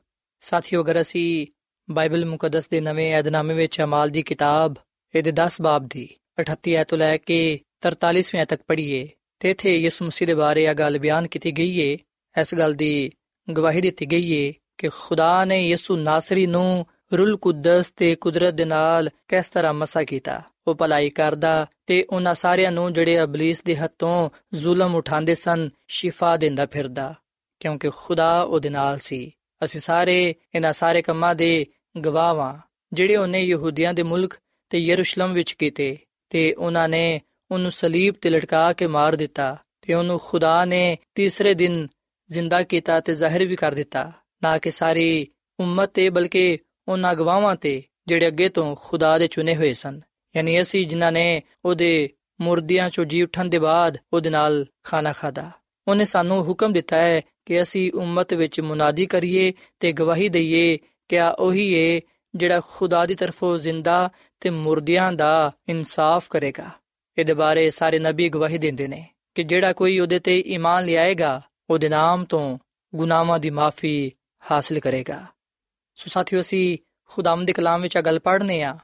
ਸਾਥੀਓ 0.43 0.83
ਅਗਰ 0.83 1.01
ਅਸੀਂ 1.01 1.47
ਬਾਈਬਲ 1.89 2.25
ਮੁਕੱਦਸ 2.25 2.69
ਦੇ 2.69 2.81
ਨਵੇਂ 2.81 3.13
ਏਧਨਾਮੇ 3.15 3.55
ਵਿੱਚ 3.55 3.81
ਅਮਾਲ 3.81 4.11
ਦੀ 4.11 4.23
ਕਿਤਾਬ 4.23 4.75
ਇਹਦੇ 5.15 5.33
10 5.33 5.63
ਬਾਬ 5.63 5.89
ਦੀ 5.89 6.09
38 6.43 6.75
ਐਤ 6.77 6.89
ਤੋਂ 6.89 6.99
ਲੈ 6.99 7.17
ਕੇ 7.17 7.39
43ਵੇਂ 7.87 8.47
ਤੱਕ 8.47 8.63
ਪੜ੍ਹੀਏ 8.69 9.09
ਤੇ 9.41 9.51
ਇਥੇ 9.51 9.77
ਯਿਸੂ 9.77 10.05
ਮਸੀਹ 10.05 10.27
ਦੇ 10.27 10.35
ਬਾਰੇ 10.35 10.65
ਇਹ 10.65 10.75
ਗੱਲ 10.75 10.99
ਬਿਆਨ 10.99 11.27
ਕੀਤੀ 11.27 11.53
ਗਈ 11.53 11.79
ਏ 11.81 11.97
ਇਸ 12.35 12.55
ਗੱਲ 12.55 12.75
ਦੀ 12.75 13.11
ਗਵਾਹੀ 13.49 13.81
ਦਿੱਤੀ 13.81 14.07
ਗਈ 14.07 14.33
ਏ 14.33 14.53
ਕਿ 14.78 14.90
ਖੁਦਾ 14.90 15.46
ਨੇ 15.46 15.68
ਯਿਸੂ 15.68 15.96
ਨਾਸਰੀ 15.96 16.48
ਨੂੰ 16.48 16.86
ਰੂਲ 17.14 17.38
ਕੁਦਸ 17.38 17.90
ਤੇ 17.90 18.16
ਕੁਦਰਤ 18.16 18.54
ਦੇ 18.54 18.66
ਨਾਲ 18.66 19.10
ਕਿਸ 19.28 19.50
ਤਰ੍ਹਾਂ 19.50 19.74
ਮਸਾ 19.74 20.04
ਕੀਤਾ? 20.04 20.42
ਉਹ 20.68 20.76
ਭਲਾਈ 20.76 21.10
ਕਰਦਾ 21.10 21.68
ਤੇ 21.88 22.04
ਉਹਨਾਂ 22.04 22.36
ਸਾਰਿਆਂ 22.36 22.72
ਨੂੰ 22.72 22.94
ਜਿਹੜੇ 22.94 23.24
ਅਬਲਿਸ 23.24 23.64
ਦੇ 23.64 23.76
ਹੱਥੋਂ 23.76 24.30
ਜ਼ੁਲਮ 24.54 24.96
ਉਠਾਉਂਦੇ 24.96 25.36
ਸਨ, 25.36 25.70
ਸ਼ਿਫਾ 25.88 26.38
ਦਿੰਦਾ 26.38 26.66
ਫਿਰਦਾ, 26.66 27.16
ਕਿਉਂਕਿ 27.60 27.90
ਖੁਦਾ 27.96 28.42
ਉਹਦੇ 28.42 28.70
ਨਾਲ 28.70 28.98
ਸੀ। 28.98 29.32
ਅਸੀਂ 29.64 29.82
ਸਾਰੇ 29.82 30.36
ਇਹਨਾਂ 30.56 30.74
ਸਾਰੇ 30.74 31.02
ਕੰਮਾਂ 31.02 31.36
ਦੇ 31.36 31.66
ਗਵਾਹਾਂ 32.06 32.58
ਜਿਹੜੇ 32.94 33.16
ਉਹਨੇ 33.16 33.42
ਯਹੂਦੀਆਂ 33.44 33.94
ਦੇ 33.94 34.04
ਮੁਲਕ 34.04 34.34
ਤੇ 34.70 34.78
ਯਰੂਸ਼ਲਮ 34.78 35.34
ਵਿੱਚ 35.34 35.52
ਕੀਤੇ, 35.52 35.98
ਤੇ 36.30 36.54
ਉਹਨਾਂ 36.54 36.90
ਨੇ 36.90 37.22
ਉਹਨੂੰ 37.52 37.72
ਸਲੀਬ 37.72 38.16
ਤੇ 38.22 38.30
ਲਟਕਾ 38.30 38.74
ਕੇ 38.74 38.88
ਮਾਰ 38.88 39.16
ਦਿੱਤਾ, 39.16 39.58
ਤੇ 39.82 39.94
ਉਹਨੂੰ 39.94 40.20
ਖੁਦਾ 40.24 40.66
ਨੇ 40.66 40.98
ਤੀਸਰੇ 41.16 41.54
ਦਿਨ 41.54 41.88
ਜ਼ਿੰਦਾ 42.32 42.64
ਕੀਤਾ 42.64 43.00
ਤੇ 43.00 43.14
ਜ਼ਾਹਿਰ 43.14 43.46
ਵੀ 43.46 43.56
ਕਰ 43.56 43.72
ਦਿੱਤਾ। 43.72 44.12
ਨਾ 44.44 44.58
ਕਿ 44.58 44.72
ਸਾਰੀ 44.72 45.28
ਉਮਤ 45.60 45.90
ਤੇ, 45.94 46.10
ਬਲਕਿ 46.10 46.58
ਉਹਨਾਂ 46.88 47.16
ਗਵਾਹਾਂ 47.16 47.56
ਤੇ, 47.56 47.84
ਜਿਹੜੇ 48.08 48.28
ਅੱਗੇ 48.28 48.50
ਤੋਂ 48.50 48.76
ਖੁਦਾ 48.80 49.18
ਦੇ 49.18 49.28
ਚੁਣੇ 49.28 49.56
ਹੋਏ 49.56 49.74
ਸਨ। 49.74 50.02
ਯਾਨੀ 50.36 50.62
ਅਸੀਂ 50.62 50.88
ਜਿਨ੍ਹਾਂ 50.88 51.12
ਨੇ 51.12 51.42
ਉਹਦੇ 51.66 52.10
ਮੁਰਦਿਆਂ 52.42 52.90
ਚੋਂ 52.90 53.06
ਜੀ 53.06 53.22
ਉਠਣ 53.24 53.46
ਦੇ 53.46 53.60
ਬਾਅਦ 53.60 53.98
ਉਹਦੇ 54.14 54.30
ਨਾਲ 54.30 54.66
ਖਾਣਾ 54.84 55.12
ਖਾਦਾ 55.12 55.52
ਉਹਨੇ 55.88 56.06
ਸਾਨੂੰ 56.06 56.44
ਹੁਕਮ 56.44 56.74
ਦਿੱਤਾ 56.74 56.98
ਹੈ 56.98 57.22
ਕਿ 57.46 57.62
ਅਸੀਂ 57.62 57.92
ਉਮਤ 57.96 58.34
ਵਿੱਚ 58.34 58.62
ਮੁਨਾਦੀ 58.62 59.06
ਕਰੀਏ 59.06 59.54
ਤੇ 59.80 59.92
ਗਵਾਹੀ 59.92 60.30
ਦਈਏ 60.30 60.78
ਕਿ 61.10 61.20
ਆ 61.20 61.30
ਉਹੀ 61.30 61.74
ਏ 61.74 62.02
ਜਿਹੜਾ 62.36 62.62
ਖੁਦਾ 62.68 63.06
ਦੀ 63.06 63.16
ਤਰਫੋਂ 63.16 63.58
ਜ਼ਿੰਦਾ 63.58 64.10
ਤੇ 64.40 64.50
ਮੁਰਦਿਆਂ 64.50 65.14
ਦਾ 65.14 65.52
ਇਨਸਾਫ 65.70 66.28
ਕਰੇਗਾ। 66.30 66.70
ਇਹਦੇ 67.18 67.34
ਬਾਰੇ 67.34 67.70
ਸਾਰੇ 67.70 68.00
ਨਬੀ 68.00 68.30
ਗਵਾਹੀ 68.30 68.58
ਦਿੰਦੇ 68.58 68.88
ਨੇ 68.88 69.06
ਕਿ 69.36 69.44
ਜਿਹੜਾ 69.44 69.74
ਕੋਈ 69.74 70.00
ਉਹਦੇ 70.00 70.20
ਤੇ 70.20 70.40
ਈਮਾਨ 70.40 70.86
ਲਿਆਏਗਾ, 70.86 71.42
ਉਹਦੇ 71.70 71.90
ਨਾਮ 71.90 72.26
ਤੋਂ 72.26 72.58
ਗੁਨਾਹਾਂ 72.96 73.40
ਦੀ 73.40 73.50
ਮਾਫੀ 73.50 74.12
ਹਾਸਲ 74.52 74.80
ਕਰੇਗਾ। 74.80 75.26
ਸੋ 75.96 76.10
ਸਾਥੀਓ, 76.10 76.40
ਅਸੀਂ 76.40 76.78
ਖੁਦਾਮ 77.06 77.46
ਦੇ 77.46 77.54
ਕਲਾਮ 77.54 77.82
ਵਿੱਚ 77.82 77.98
ਆ 77.98 78.02
ਗੱਲ 78.02 78.20
ਪੜ੍ਹਨੇ 78.20 78.62
ਆ 78.62 78.78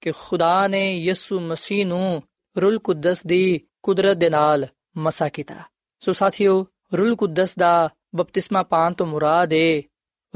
ਕਿ 0.00 0.12
ਖੁਦਾ 0.12 0.68
ਨੇ 0.68 0.98
ਯਿਸੂ 0.98 1.40
ਮਸੀਹ 1.40 1.86
ਨੂੰ 1.86 2.22
ਰੂਲ 2.60 2.78
ਕੁਦਸ 2.78 3.26
ਦੀ 3.26 3.60
ਕੁਦਰਤ 3.82 4.16
ਦੇ 4.16 4.30
ਨਾਲ 4.30 4.66
ਮਸਾ 4.96 5.28
ਕੀਤਾ। 5.28 5.54
ਸੋ 5.98 6.12
ਸਾਥੀਓ, 6.12 6.66
ਰੂਲ 6.96 7.16
ਕੁਦਸ 7.16 7.54
ਦਾ 7.58 7.88
ਬਪਤਿਸਮਾ 8.14 8.62
ਪਾਣ 8.62 8.92
ਤੋਂ 8.92 9.06
ਮੁਰਾਦ 9.06 9.52
ਹੈ 9.52 9.82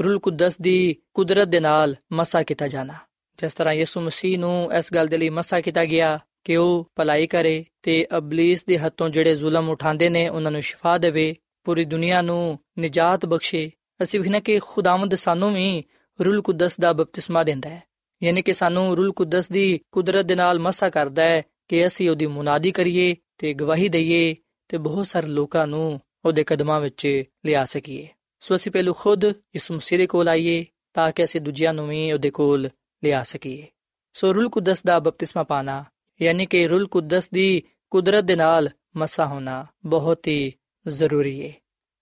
ਰੂਲ 0.03 0.19
ਕੁਦਸ 0.19 0.57
ਦੀ 0.61 0.95
ਕੁਦਰਤ 1.13 1.47
ਦੇ 1.47 1.59
ਨਾਲ 1.59 1.95
ਮਸਾ 2.13 2.43
ਕੀਤਾ 2.43 2.67
ਜਾਣਾ। 2.67 2.93
ਜਿਸ 3.37 3.53
ਤਰ੍ਹਾਂ 3.53 3.73
ਯਿਸੂ 3.73 4.01
ਮਸੀਹ 4.01 4.39
ਨੂੰ 4.39 4.73
ਇਸ 4.73 4.93
ਗੱਲ 4.93 5.07
ਦੇ 5.07 5.17
ਲਈ 5.17 5.29
ਮਸਾ 5.29 5.61
ਕੀਤਾ 5.61 5.85
ਗਿਆ 5.85 6.19
ਕਿ 6.43 6.57
ਉਹ 6.57 6.91
ਭਲਾਈ 6.95 7.27
ਕਰੇ 7.27 7.65
ਤੇ 7.83 8.07
ਅਬਲਿਸ 8.17 8.65
ਦੇ 8.65 8.77
ਹੱਥੋਂ 8.77 9.09
ਜਿਹੜੇ 9.09 9.35
ਜ਼ੁਲਮ 9.35 9.69
ਉਠਾਉਂਦੇ 9.69 10.09
ਨੇ, 10.09 10.29
ਉਹਨਾਂ 10.29 10.51
ਨੂੰ 10.51 10.61
ਸ਼ਿਫਾ 10.61 10.97
ਦੇਵੇ, 10.97 11.35
ਪੂਰੀ 11.63 11.85
ਦੁਨੀਆ 11.85 12.21
ਨੂੰ 12.21 12.59
ਨਿਜਾਤ 12.79 13.25
ਬਖਸ਼ੇ 13.25 13.71
ਅਸੀਂ 14.03 14.19
ਵੀ 14.19 14.29
ਨਾ 14.29 14.39
ਕਿ 14.39 14.59
ਖੁਦਾਵੰਦ 14.59 15.15
ਸਾਨੂੰ 15.15 15.53
ਵੀ 15.53 15.83
ਰੂਲ 16.25 16.41
ਕੁਦਸ 16.41 16.79
ਦਾ 16.79 16.93
ਬਪਤਿਸਮਾ 16.93 17.43
ਦਿੰਦਾ 17.43 17.69
ਹੈ। 17.69 17.83
ਯਾਨੀ 18.23 18.41
ਕਿ 18.41 18.53
ਸਾਨੂੰ 18.53 18.97
ਰੂਲ 18.97 19.11
ਕੁਦਸ 19.11 19.49
ਦੀ 19.49 19.79
ਕੁਦਰਤ 19.91 20.25
ਦੇ 20.25 20.35
ਨਾਲ 20.35 20.59
ਮਸਾ 20.59 20.89
ਕਰਦਾ 20.89 21.23
ਹੈ 21.23 21.43
ਕਿ 21.67 21.87
ਅਸੀਂ 21.87 22.09
ਉਹਦੀ 22.09 22.25
ਮੁਨਾਦੀ 22.25 22.71
ਕਰੀਏ 22.71 23.15
ਤੇ 23.37 23.53
ਗਵਾਹੀ 23.53 23.89
ਦਈਏ 23.89 24.35
ਤੇ 24.67 24.77
ਬਹੁਤ 24.77 25.07
ਸਾਰੇ 25.07 25.27
ਲੋਕਾਂ 25.27 25.67
ਨੂੰ 25.67 26.01
ਉਹਦੇ 26.25 26.43
ਕਦਮਾਂ 26.43 26.81
ਵਿੱਚ 26.81 27.23
ਲਿਆ 27.45 27.65
ਸਕੀਏ। 27.65 28.07
ਸੋ 28.39 28.55
ਅਸੀਂ 28.55 28.71
ਪਹਿਲੂ 28.71 28.93
ਖੁਦ 28.93 29.25
ਇਸ 29.55 29.71
ਮਸੀਹ 29.71 29.99
ਦੇ 29.99 30.07
ਕੋਲ 30.07 30.29
ਆਈਏ 30.29 30.65
ਤਾਂ 30.93 31.11
ਕਿ 31.11 31.23
ਅਸੀਂ 31.23 31.41
ਦੂਜਿਆਂ 31.41 31.73
ਨੂੰ 31.73 31.89
ਵੀ 31.89 32.11
ਉਹਦੇ 32.11 32.29
ਕੋਲ 32.29 32.69
ਲਿਆ 33.03 33.23
ਸਕੀਏ। 33.23 33.67
ਸੋ 34.13 34.35
ਰੂਲ 34.35 34.49
ਕੁਦਸ 34.49 34.83
ਦਾ 34.83 34.99
ਬਪਤਿਸਮਾ 34.99 35.43
ਪਾਣਾ, 35.43 35.85
ਯਾਨੀ 36.21 36.45
ਕਿ 36.45 36.67
ਰੂਲ 36.67 36.87
ਕੁਦਸ 36.87 37.29
ਦੀ 37.29 37.63
ਕੁਦਰਤ 37.89 38.23
ਦੇ 38.23 38.35
ਨਾਲ 38.35 38.69
ਮਸਾ 38.97 39.25
ਹੋਣਾ 39.25 39.65
ਬਹੁਤ 39.85 40.27
ਹੀ 40.27 40.53
ਜ਼ਰੂਰੀ 40.87 41.45
ਹੈ 41.45 41.53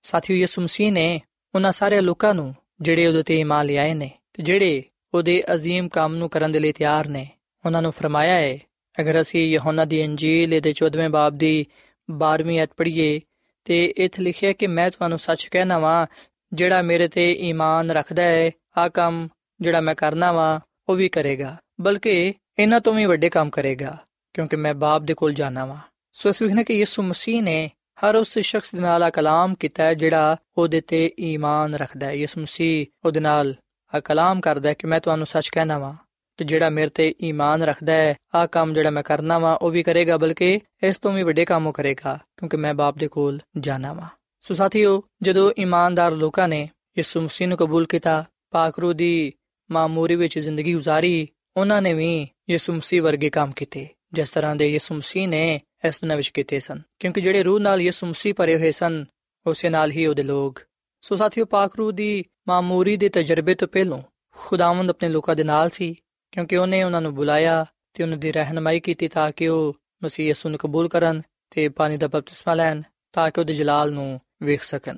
ਸਾਥੀਓ, 0.02 0.38
ਯਿਸੂ 0.38 0.62
ਮਸੀਹ 0.62 0.92
ਨੇ 0.92 1.22
ਉਹਨਾਂ 1.55 1.73
ਸਾਰੇ 1.73 2.01
ਲੋਕਾਂ 2.01 2.35
ਨੂੰ 2.35 2.55
ਜਿਹੜੇ 2.81 3.07
ਉਹਦੇ 3.07 3.23
ਤੇ 3.23 3.39
ਇਮਾਨ 3.41 3.67
ਲਿਆਏ 3.67 3.95
ਨੇ 3.95 4.11
ਤੇ 4.33 4.43
ਜਿਹੜੇ 4.43 4.83
ਉਹਦੇ 5.15 5.43
عظیم 5.55 5.89
ਕੰਮ 5.89 6.15
ਨੂੰ 6.15 6.29
ਕਰਨ 6.29 6.53
ਦੇ 6.53 6.61
ਲਈ 6.61 6.73
ਤਿਆਰ 6.73 7.09
ਨੇ 7.09 7.27
ਉਹਨਾਂ 7.65 7.83
ਨੂੰ 7.83 7.93
ਫਰਮਾਇਆ 7.93 8.35
ਹੈ 8.35 8.59
ਅਗਰ 9.01 9.21
ਅਸੀਂ 9.21 9.53
ਯਹੋਨਾ 9.53 9.85
ਦੀ 9.85 10.01
ਇੰਜੀਲ 10.01 10.61
ਦੇ 10.61 10.73
14ਵੇਂ 10.83 11.09
ਬਾਬ 11.09 11.37
ਦੀ 11.37 11.67
12ਵੀਂ 12.09 12.63
ਅਧ 12.63 12.69
ਪੜ੍ਹੀਏ 12.77 13.21
ਤੇ 13.65 13.85
ਇਥੇ 13.85 14.23
ਲਿਖਿਆ 14.23 14.53
ਕਿ 14.53 14.67
ਮੈਂ 14.67 14.91
ਤੁਹਾਨੂੰ 14.91 15.19
ਸੱਚ 15.19 15.49
ਕਹਿਣਾ 15.49 15.79
ਵਾਂ 15.79 16.07
ਜਿਹੜਾ 16.53 16.83
ਮੇਰੇ 16.83 17.09
ਤੇ 17.09 17.31
ਈਮਾਨ 17.33 17.91
ਰੱਖਦਾ 17.91 18.23
ਹੈ 18.23 18.51
ਆ 18.79 18.89
ਕੰਮ 18.89 19.29
ਜਿਹੜਾ 19.61 19.81
ਮੈਂ 19.81 19.95
ਕਰਨਾ 19.95 20.33
ਵਾਂ 20.33 20.61
ਉਹ 20.89 20.97
ਵੀ 20.97 21.09
ਕਰੇਗਾ 21.09 21.57
ਬਲਕਿ 21.81 22.35
ਇਹਨਾਂ 22.59 22.81
ਤੋਂ 22.81 22.93
ਵੀ 22.95 23.05
ਵੱਡੇ 23.05 23.29
ਕੰਮ 23.29 23.51
ਕਰੇਗਾ 23.51 23.97
ਕਿਉਂਕਿ 24.35 24.57
ਮੈਂ 24.57 24.75
ਬਾਪ 24.75 25.03
ਦੇ 25.03 25.15
ਕੋਲ 25.15 25.35
ਜਾਣਾ 25.35 25.65
ਵਾਂ 25.65 25.79
ਸੋ 26.13 26.29
ਇਸ 26.29 26.43
ਵਿਖਨੇ 26.43 26.65
ਕਿ 26.65 26.75
ਯਿਸੂ 26.75 27.03
ਮਸੀਹ 27.03 27.43
ਨੇ 27.43 27.71
ਹਰ 27.99 28.17
ਉਸ 28.17 28.39
ਸ਼ਖਸ 28.39 28.75
ਦੇ 28.75 28.81
ਨਾਲ 28.81 29.03
ਆ 29.03 29.11
ਕਲਾਮ 29.11 29.55
ਕੀਤਾ 29.55 29.85
ਹੈ 29.85 29.95
ਜਿਹੜਾ 29.95 30.37
ਉਹਦੇ 30.59 30.81
ਤੇ 30.81 31.11
ਈਮਾਨ 31.19 31.75
ਰੱਖਦਾ 31.75 32.07
ਹੈ 32.07 32.13
ਯਿਸੂ 32.13 32.41
ਮਸੀਹ 32.41 32.87
ਉਹਦੇ 33.05 33.21
ਨਾਲ 33.21 33.55
ਆ 33.95 34.01
ਕਲਾਮ 34.01 34.41
ਕਰਦਾ 34.41 34.69
ਹੈ 34.69 34.75
ਕਿ 34.75 34.87
ਮੈਂ 34.87 35.01
ਤੁਹਾਨੂੰ 35.01 35.27
ਸੱਚ 35.27 35.49
ਕਹਿਣਾ 35.49 35.79
ਵਾਂ 35.79 35.95
ਤੇ 36.37 36.45
ਜਿਹੜਾ 36.45 36.69
ਮੇਰੇ 36.69 36.89
ਤੇ 36.89 37.15
ਈਮਾਨ 37.21 37.63
ਰੱਖਦਾ 37.63 37.93
ਹੈ 37.93 38.15
ਆ 38.35 38.47
ਕੰਮ 38.47 38.75
ਜਿਹੜਾ 38.75 38.91
ਮੈਂ 38.91 39.03
ਕਰਨਾ 39.03 39.39
ਵਾਂ 39.39 39.57
ਉਹ 39.57 39.71
ਵੀ 39.71 39.83
ਕਰੇਗਾ 39.83 40.17
ਬਲਕਿ 40.17 40.61
ਇਸ 40.83 40.99
ਤੋਂ 40.99 41.13
ਵੀ 41.13 41.23
ਵੱਡੇ 41.23 41.45
ਕੰਮ 41.45 41.73
ਕਰੇਗਾ 41.73 42.19
ਕਿਉਂਕਿ 42.37 42.57
ਮੈਂ 42.57 42.75
ਬਾਪ 42.75 42.99
ਦੇ 42.99 43.09
ਕੋਲ 43.09 43.41
ਜਾਣਾ 43.59 43.93
ਵਾਂ 43.93 44.09
ਸੋ 44.41 44.55
ਸਾਥੀਓ 44.55 45.03
ਜਦੋਂ 45.23 45.53
ਇਮਾਨਦਾਰ 45.59 46.13
ਲੋਕਾਂ 46.13 46.49
ਨੇ 46.49 46.69
ਯਿਸੂ 46.99 47.21
ਮਸੀਹ 47.21 47.49
ਨੂੰ 47.49 47.59
ਕਬੂਲ 47.59 47.87
ਕੀਤਾ 47.87 48.25
ਪਾਕ 48.51 48.79
ਰੂਹ 48.79 48.95
ਦੀ 48.95 49.33
ਮਾਮੂਰੀ 49.71 50.15
ਵਿੱਚ 50.15 50.39
ਜ਼ਿੰਦਗੀ 50.39 50.75
گزارੀ 50.77 51.29
ਉਹਨਾਂ 51.57 51.83
ਨੇ 51.83 51.95
ਵੀ 51.95 52.29
ਯਿਸੂ 52.51 52.73
ਮਸੀਹ 52.73 53.03
ਵਰਗੇ 53.03 53.31
ਕੰਮ 53.31 53.53
ਕੀਤੇ 53.53 53.89
ਜਿਸ 54.13 54.31
ਤਰ੍ਹਾਂ 54.31 54.57
ਦੇ 54.57 54.69
ਯਿਸੂ 54.69 54.95
ਮਸੀਹ 54.95 55.29
ਨੇ 55.29 55.61
ਇਸ 55.86 56.02
ਦੁਨੀਆਂ 56.02 56.18
ਵਿੱਚ 56.18 56.30
ਕੀਤੇ 56.30 56.60
ਸਨ, 56.60 56.82
ਕਿਉਂਕਿ 57.00 57.22
ਜਿਹੜੇ 57.22 57.44
ਰੂਹ 57.44 57.60
ਨਾਲ 57.60 57.82
ਯਿਸੂ 57.82 58.08
ਮਸੀਹ 58.08 58.34
ਭਰੇ 58.34 58.58
ਹੋਏ 58.58 58.72
ਸਨ, 58.72 59.06
ਉਸੇ 59.48 59.70
ਨਾਲ 59.70 59.92
ਹੀ 59.92 60.06
ਉਹਦੇ 60.06 60.24
ਲੋਕ। 60.24 60.62
ਸੋ 61.02 61.16
ਸਾਥੀਓ, 61.16 61.46
ਪਾਕ 61.46 61.76
ਰੂਹ 61.76 61.92
ਦੀ 61.92 62.24
ਮਾਮੂਰੀ 62.48 62.98
ਦੇ 62.98 63.10
ਤਜਰਬੇ 63.10 63.56
ਤੋਂ 63.56 63.68
ਪਹਿਲਾਂ 63.68 64.02
ਖੁਦਾਵੰਦ 64.38 64.90
ਆਪਣੇ 64.90 65.10
ਲੋਕਾਂ 65.10 65.36
ਦੇ 65.36 65.44
ਨਾਲ 65.44 65.70
ਸੀ, 65.70 65.94
ਕਿਉਂਕਿ 66.32 66.58
ਉਹਨੇ 66.58 66.84
ਉਹਨਾਂ 66.84 67.02
ਨੂੰ 67.02 67.16
ਬੁਲਾਇਆ 67.16 67.66
ਤੇ 67.94 68.04
ਉਹਨਾਂ 68.04 68.18
ਦੀ 68.18 68.32
ਰਹਿਨਮਾਈ 68.32 68.80
ਕੀਤੀ 68.80 69.08
ਤਾਂ 69.08 69.32
ਕਿ 69.32 69.48
ਉਹ 69.48 69.76
ਮਸੀਹ 70.04 70.28
ਯਿਸੂ 70.28 70.50
ਨੂੰ 70.50 70.60
ਕਬੂਲ 70.60 70.88
ਕਰਨ 70.88 71.22
ਤੇ 71.52 71.70
ਪਾਣੀ 71.70 71.98
ਦਾ 71.98 72.08
ਬਪਤਿਸਮਾ 72.08 72.54
ਲੈਣ 72.54 72.82
ਤਾਂ 73.14 73.32
ਕਿ 73.32 73.40
ਉਹਦੇ 73.40 73.54
ਜਲਾਲ 73.54 73.92
ਨੂੰ 73.92 74.20
ਵੇਖ 74.44 74.64
ਸਕਣ। 74.64 74.98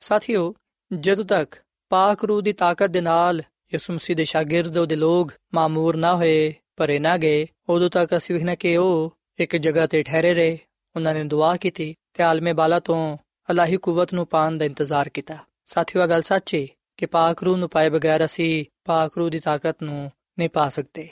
ਸਾਥੀਓ, 0.00 0.54
ਜਦੋਂ 0.92 1.24
ਤੱਕ 1.24 1.56
ਪਾਕ 1.88 2.24
ਰੂਹ 2.24 2.42
ਦੀ 2.42 2.52
ਤਾਕਤ 2.52 2.90
ਦੇ 2.90 3.00
ਨਾਲ 3.00 3.42
ਯਿਸੂ 3.72 3.92
ਮਸੀਹ 3.92 4.16
ਦੇ 4.16 4.24
ਸ਼ਾਗਿਰਦ 4.24 4.78
ਉਹਦੇ 4.78 4.96
ਲੋਕ 4.96 5.32
ਮਾਮੂਰ 5.54 5.96
ਨਾ 5.96 6.14
ਹੋਏ, 6.16 6.54
ਭਰੇ 6.76 6.98
ਨਾ 6.98 7.16
ਗਏ, 7.16 7.46
ਉਦੋਂ 7.68 7.90
ਤੱਕ 7.90 8.16
ਅਸੀਂ 8.16 8.34
ਵੇਖਣਾ 8.34 8.54
ਕਿ 8.54 8.76
ਉਹ 8.76 9.18
ਇੱਕ 9.38 9.56
ਜਗ੍ਹਾ 9.56 9.86
ਤੇ 9.86 10.02
ਠਹਿਰੇ 10.02 10.34
ਰਹੇ, 10.34 10.58
ਉਹਨਾਂ 10.96 11.14
ਨੇ 11.14 11.24
ਦੁਆ 11.24 11.56
ਕੀਤੀ 11.56 11.94
ਤੇ 12.14 12.22
ਆਲਮੇ 12.22 12.52
ਬਾਲਾ 12.52 12.80
ਤੋਂ 12.80 13.18
ਅਲਾਹੀ 13.50 13.76
ਕੁਵਤ 13.76 14.14
ਨੂੰ 14.14 14.26
ਪਾਣ 14.26 14.58
ਦਾ 14.58 14.64
ਇੰਤਜ਼ਾਰ 14.64 15.08
ਕੀਤਾ। 15.08 15.38
ਸਾਥੀਓ 15.66 16.06
ਗੱਲ 16.06 16.22
ਸੱਚੀ 16.22 16.68
ਕਿ 16.96 17.06
ਪਾਕ 17.06 17.42
ਰੂਹ 17.42 17.56
ਨੂੰ 17.56 17.68
ਪਾਏ 17.68 17.88
ਬਗੈਰ 17.88 18.24
ਅਸੀਂ 18.24 18.64
ਪਾਕ 18.84 19.18
ਰੂਹ 19.18 19.30
ਦੀ 19.30 19.38
ਤਾਕਤ 19.38 19.82
ਨੂੰ 19.82 20.10
ਨਹੀਂ 20.38 20.48
ਪਾ 20.48 20.68
ਸਕਦੇ। 20.68 21.08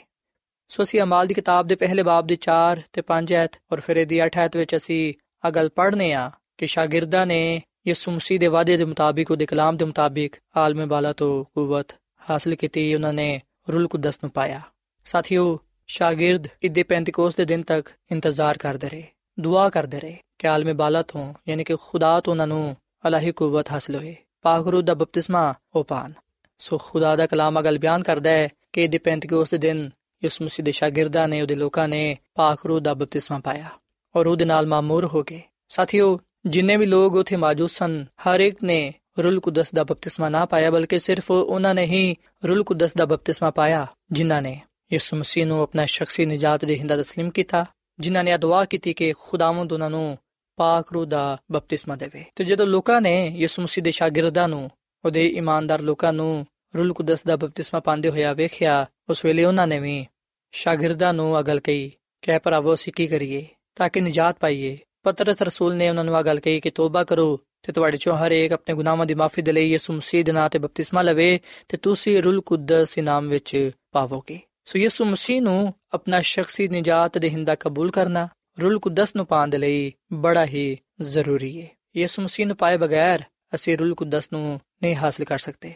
ਸੋ 0.67 0.83
ਅਸੀਂ 0.83 1.01
ਅਮਾਲ 1.01 1.27
ਦੀ 1.27 1.33
ਕਿਤਾਬ 1.33 1.67
ਦੇ 1.67 1.75
ਪਹਿਲੇ 1.75 2.03
ਬਾਬ 2.03 2.27
ਦੇ 2.27 2.35
4 2.35 2.81
ਤੇ 2.93 3.01
5 3.01 3.33
ਐਤ 3.33 3.51
ਔਰ 3.71 3.79
ਫਿਰ 3.79 3.97
ਇਹਦੀ 3.97 4.19
8 4.25 4.37
ਐਤ 4.37 4.57
ਵਿੱਚ 4.57 4.75
ਅਸੀਂ 4.75 5.13
ਆ 5.45 5.49
ਗੱਲ 5.49 5.69
ਪੜ੍ਹਨੇ 5.69 6.13
ਆ 6.13 6.31
ਕਿ 6.57 6.67
ਸ਼ਾਗਿਰਦਾਂ 6.67 7.25
ਨੇ 7.25 7.61
ਯਿਸੂ 7.87 8.11
ਮਸੀਹ 8.11 8.39
ਦੇ 8.39 8.47
ਵਾਅਦੇ 8.47 8.77
ਦੇ 8.77 8.85
ਮੁਤਾਬਿਕ, 8.85 9.31
ਉਹਦੇ 9.31 9.45
ਕਲਾਮ 9.45 9.77
ਦੇ 9.77 9.85
ਮੁਤਾਬਿਕ 9.85 10.35
ਆਲਮੇ 10.57 10.85
ਬਾਲਾ 10.85 11.13
ਤੋਂ 11.13 11.43
ਕੁਵਤ 11.43 11.95
ਹਾਸਲ 12.29 12.55
ਕੀਤੀ, 12.55 12.95
ਉਹਨਾਂ 12.95 13.13
ਨੇ 13.13 13.41
ਰੂਲ 13.69 13.87
ਕੁਦਸ 13.87 14.19
ਨੂੰ 14.23 14.31
ਪਾਇਆ। 14.31 14.61
ਸਾਥੀਓ 15.05 15.59
ਸ਼ਾਗਿਰਦ 15.91 16.47
ਇਦੇ 16.63 16.83
ਪੈਂਤੀਕੋਸ 16.83 17.35
ਦੇ 17.35 17.45
ਦਿਨ 17.45 17.63
ਤੱਕ 17.63 17.89
ਇੰਤਜ਼ਾਰ 18.11 18.57
ਕਰਦੇ 18.57 18.89
ਰਹੇ 18.89 19.03
ਦੁਆ 19.37 19.67
ਕਰਦੇ 19.69 19.99
ਰਹੇ 19.99 20.17
ਕਿ 20.39 20.47
ਆਲਮੇ 20.47 20.73
ਬਾਲਾ 20.73 21.01
ਤੋਂ 21.01 21.23
ਯਾਨੀ 21.49 21.63
ਕਿ 21.63 21.75
ਖੁਦਾ 21.81 22.19
ਤੋਂ 22.19 22.33
ਉਹਨਾਂ 22.33 22.47
ਨੂੰ 22.47 22.75
ਅਲਾਹੀ 23.07 23.31
ਕੁਵਤ 23.31 23.71
ਹਾਸਲ 23.71 23.95
ਹੋਏ 23.95 24.15
ਪਾਕ 24.41 24.67
ਰੂਹ 24.67 24.81
ਦਾ 24.81 24.93
ਬਪਤਿਸਮਾ 24.93 25.53
ਉਹ 25.75 25.83
ਪਾਣ 25.83 26.13
ਸੋ 26.59 26.77
ਖੁਦਾ 26.77 27.15
ਦਾ 27.15 27.25
ਕਲਾਮ 27.25 27.59
ਅਗਲ 27.59 27.77
ਬਿਆਨ 27.77 28.03
ਕਰਦਾ 28.03 28.29
ਹੈ 28.29 28.47
ਕਿ 28.73 28.83
ਇਦੇ 28.83 28.97
ਪੈਂਤੀਕੋਸ 28.97 29.51
ਦੇ 29.51 29.57
ਦਿਨ 29.57 29.89
ਯਿਸੂ 30.23 30.45
ਮਸੀਹ 30.45 30.65
ਦੇ 30.65 30.71
ਸ਼ਾਗਿਰਦਾਂ 30.71 31.27
ਨੇ 31.27 31.41
ਉਹਦੇ 31.41 31.55
ਲੋਕਾਂ 31.55 31.87
ਨੇ 31.87 32.15
ਪਾਕ 32.35 32.65
ਰੂਹ 32.65 32.79
ਦਾ 32.79 32.93
ਬਪਤਿਸਮਾ 32.93 33.39
ਪਾਇਆ 33.39 33.69
ਔਰ 34.15 34.27
ਉਹਦੇ 34.27 34.45
ਨਾਲ 34.45 34.67
ਮਾਮੂਰ 34.67 35.05
ਹੋ 35.05 35.23
ਗਏ 35.23 35.41
ਸਾਥੀਓ 35.69 36.17
ਜਿੰਨੇ 36.45 36.77
ਵੀ 36.77 36.85
ਲੋਕ 36.85 37.15
ਉਥੇ 37.15 37.35
ਮੌਜੂਦ 37.35 37.69
ਸਨ 37.69 38.05
ਹਰ 38.27 38.39
ਇੱਕ 38.39 38.63
ਨੇ 38.63 38.81
ਰੂਲ 39.19 39.39
ਕੁਦਸ 39.39 39.73
ਦਾ 39.75 39.83
ਬਪਤਿਸਮਾ 39.83 40.29
ਨਾ 40.29 40.45
ਪਾਇਆ 40.45 40.71
ਬਲਕਿ 40.71 40.99
ਸਿਰਫ 40.99 41.31
ਉਹਨਾਂ 41.31 41.75
ਨੇ 41.75 41.85
ਹੀ 41.85 42.15
ਰੂਲ 42.45 42.63
ਕੁਦਸ 42.63 42.95
ਦਾ 42.97 43.05
ਬਪਤਿਸਮਾ 43.05 43.49
ਪਾਇਆ 43.51 43.87
ਜਿਨ੍ਹਾਂ 44.11 44.41
ਨੇ 44.41 44.59
ਯਿਸੂ 44.92 45.16
ਮਸੀਹ 45.16 45.46
ਨੂੰ 45.46 45.62
ਆਪਣਾ 45.62 45.86
ਸ਼ਖਸੀ 45.86 46.26
ਨਜਾਤ 46.26 46.64
ਦੇ 46.64 46.78
ਹਿੰਦਾ 46.78 46.96
تسلیم 46.96 47.30
ਕੀਤਾ 47.30 47.64
ਜਿਨ੍ਹਾਂ 48.00 48.24
ਨੇ 48.24 48.38
ਦੁਆ 48.38 48.64
ਕੀਤੀ 48.64 48.92
ਕਿ 48.92 49.12
ਖੁਦਾਵੰਦ 49.12 49.72
ਉਹਨਾਂ 49.72 49.90
ਨੂੰ 49.90 50.18
ਪਾਕ 50.56 50.92
ਰੂਹ 50.92 51.06
ਦਾ 51.06 51.38
ਬਪਤਿਸਮਾ 51.52 51.96
ਦੇਵੇ 51.96 52.24
ਤੇ 52.36 52.44
ਜਦੋਂ 52.44 52.66
ਲੋਕਾਂ 52.66 53.00
ਨੇ 53.00 53.26
ਯਿਸੂ 53.36 53.62
ਮਸੀਹ 53.62 53.84
ਦੇ 53.84 53.90
ਸ਼ਾਗਿਰਦਾਂ 53.90 54.48
ਨੂੰ 54.48 54.70
ਉਹਦੇ 55.04 55.26
ਇਮਾਨਦਾਰ 55.26 55.80
ਲੋਕਾਂ 55.80 56.12
ਨੂੰ 56.12 56.46
ਰੂਲ 56.76 56.92
ਕੁਦਸ 56.92 57.24
ਦਾ 57.24 57.36
ਬਪਤਿਸਮਾ 57.36 57.80
ਪਾਉਂਦੇ 57.80 58.10
ਹੋਇਆ 58.10 58.32
ਵੇਖਿਆ 58.32 58.86
ਉਸ 59.08 59.24
ਵੇਲੇ 59.24 59.44
ਉਹਨਾਂ 59.44 59.66
ਨੇ 59.66 59.78
ਵੀ 59.78 60.06
ਸ਼ਾਗਿਰਦਾਂ 60.52 61.14
ਨੂੰ 61.14 61.40
ਅਗਲ 61.40 61.60
ਕਹੀ 61.60 61.90
ਕਿ 62.22 62.38
ਭਰਾਵੋ 62.38 62.74
ਅਸੀਂ 62.74 62.92
ਕੀ 62.92 63.06
ਕਰੀਏ 63.06 63.46
ਤਾਂ 63.76 63.88
ਕਿ 63.88 64.00
ਨਜਾਤ 64.00 64.38
ਪਾਈਏ 64.38 64.78
ਪਤਰਸ 65.02 65.42
ਰਸੂਲ 65.42 65.76
ਨੇ 65.76 65.88
ਉਹਨਾਂ 65.88 66.04
ਨੂੰ 66.04 66.16
ਆ 66.16 66.22
ਗੱਲ 66.22 66.40
ਕਹੀ 66.40 66.60
ਕਿ 66.60 66.70
ਤੋਬਾ 66.70 67.04
ਕਰੋ 67.04 67.38
ਤੇ 67.62 67.72
ਤੁਹਾਡੇ 67.72 67.96
ਚੋਂ 67.96 68.16
ਹਰ 68.16 68.32
ਇੱਕ 68.32 68.52
ਆਪਣੇ 68.52 68.74
ਗੁਨਾਹਾਂ 68.74 69.06
ਦੀ 69.06 69.14
ਮਾਫੀ 69.14 69.42
ਦੇ 69.42 69.52
ਲਈ 69.52 69.70
ਯਿਸੂ 69.70 69.92
ਮਸੀਹ 69.92 70.24
ਦੇ 70.24 70.32
ਨਾਂ 70.32 70.50
ਤੇ 70.50 70.58
ਬਪਤਿਸਮਾ 70.58 71.02
ਲਵੇ 71.02 71.40
ਤੇ 71.68 71.76
ਤੁਸੀਂ 71.76 72.22
ਰੂਲ 72.22 72.40
ਕੁਦਸ 72.40 72.98
ਇਨਾਮ 72.98 73.28
ਵਿੱਚ 73.28 73.70
ਪਾਵੋਗੇ 73.92 74.40
ਸੋ 74.64 74.78
ਯਿਸੂ 74.78 75.04
ਮਸੀਹ 75.04 75.42
ਨੂੰ 75.42 75.74
ਆਪਣਾ 75.92 76.20
ਸ਼ਖਸੀ 76.20 76.68
ਨਜਾਤ 76.68 77.18
ਦੇ 77.18 77.30
ਹਿੰਦਾ 77.30 77.54
ਕਬੂਲ 77.54 77.90
ਕਰਨਾ 77.90 78.28
ਰੂਲ 78.60 78.78
ਕੁਦਸ 78.78 79.16
ਨੂੰ 79.16 79.26
ਪਾਉਣ 79.26 79.48
ਦੇ 79.48 79.58
ਲਈ 79.58 79.92
ਬੜਾ 80.12 80.44
ਹੀ 80.46 80.76
ਜ਼ਰੂਰੀ 81.00 81.62
ਹੈ 81.62 81.68
ਯਿਸੂ 81.96 82.22
ਮਸੀਹ 82.22 82.46
ਨੂੰ 82.46 82.56
ਪਾਏ 82.56 82.76
ਬਗੈਰ 82.76 83.22
ਅਸੀਂ 83.54 83.78
ਰੂਲ 83.78 83.94
ਕੁਦਸ 83.94 84.32
ਨੂੰ 84.32 84.60
ਨਹੀਂ 84.82 84.96
ਹਾਸਲ 84.96 85.24
ਕਰ 85.24 85.38
ਸਕਦੇ 85.38 85.74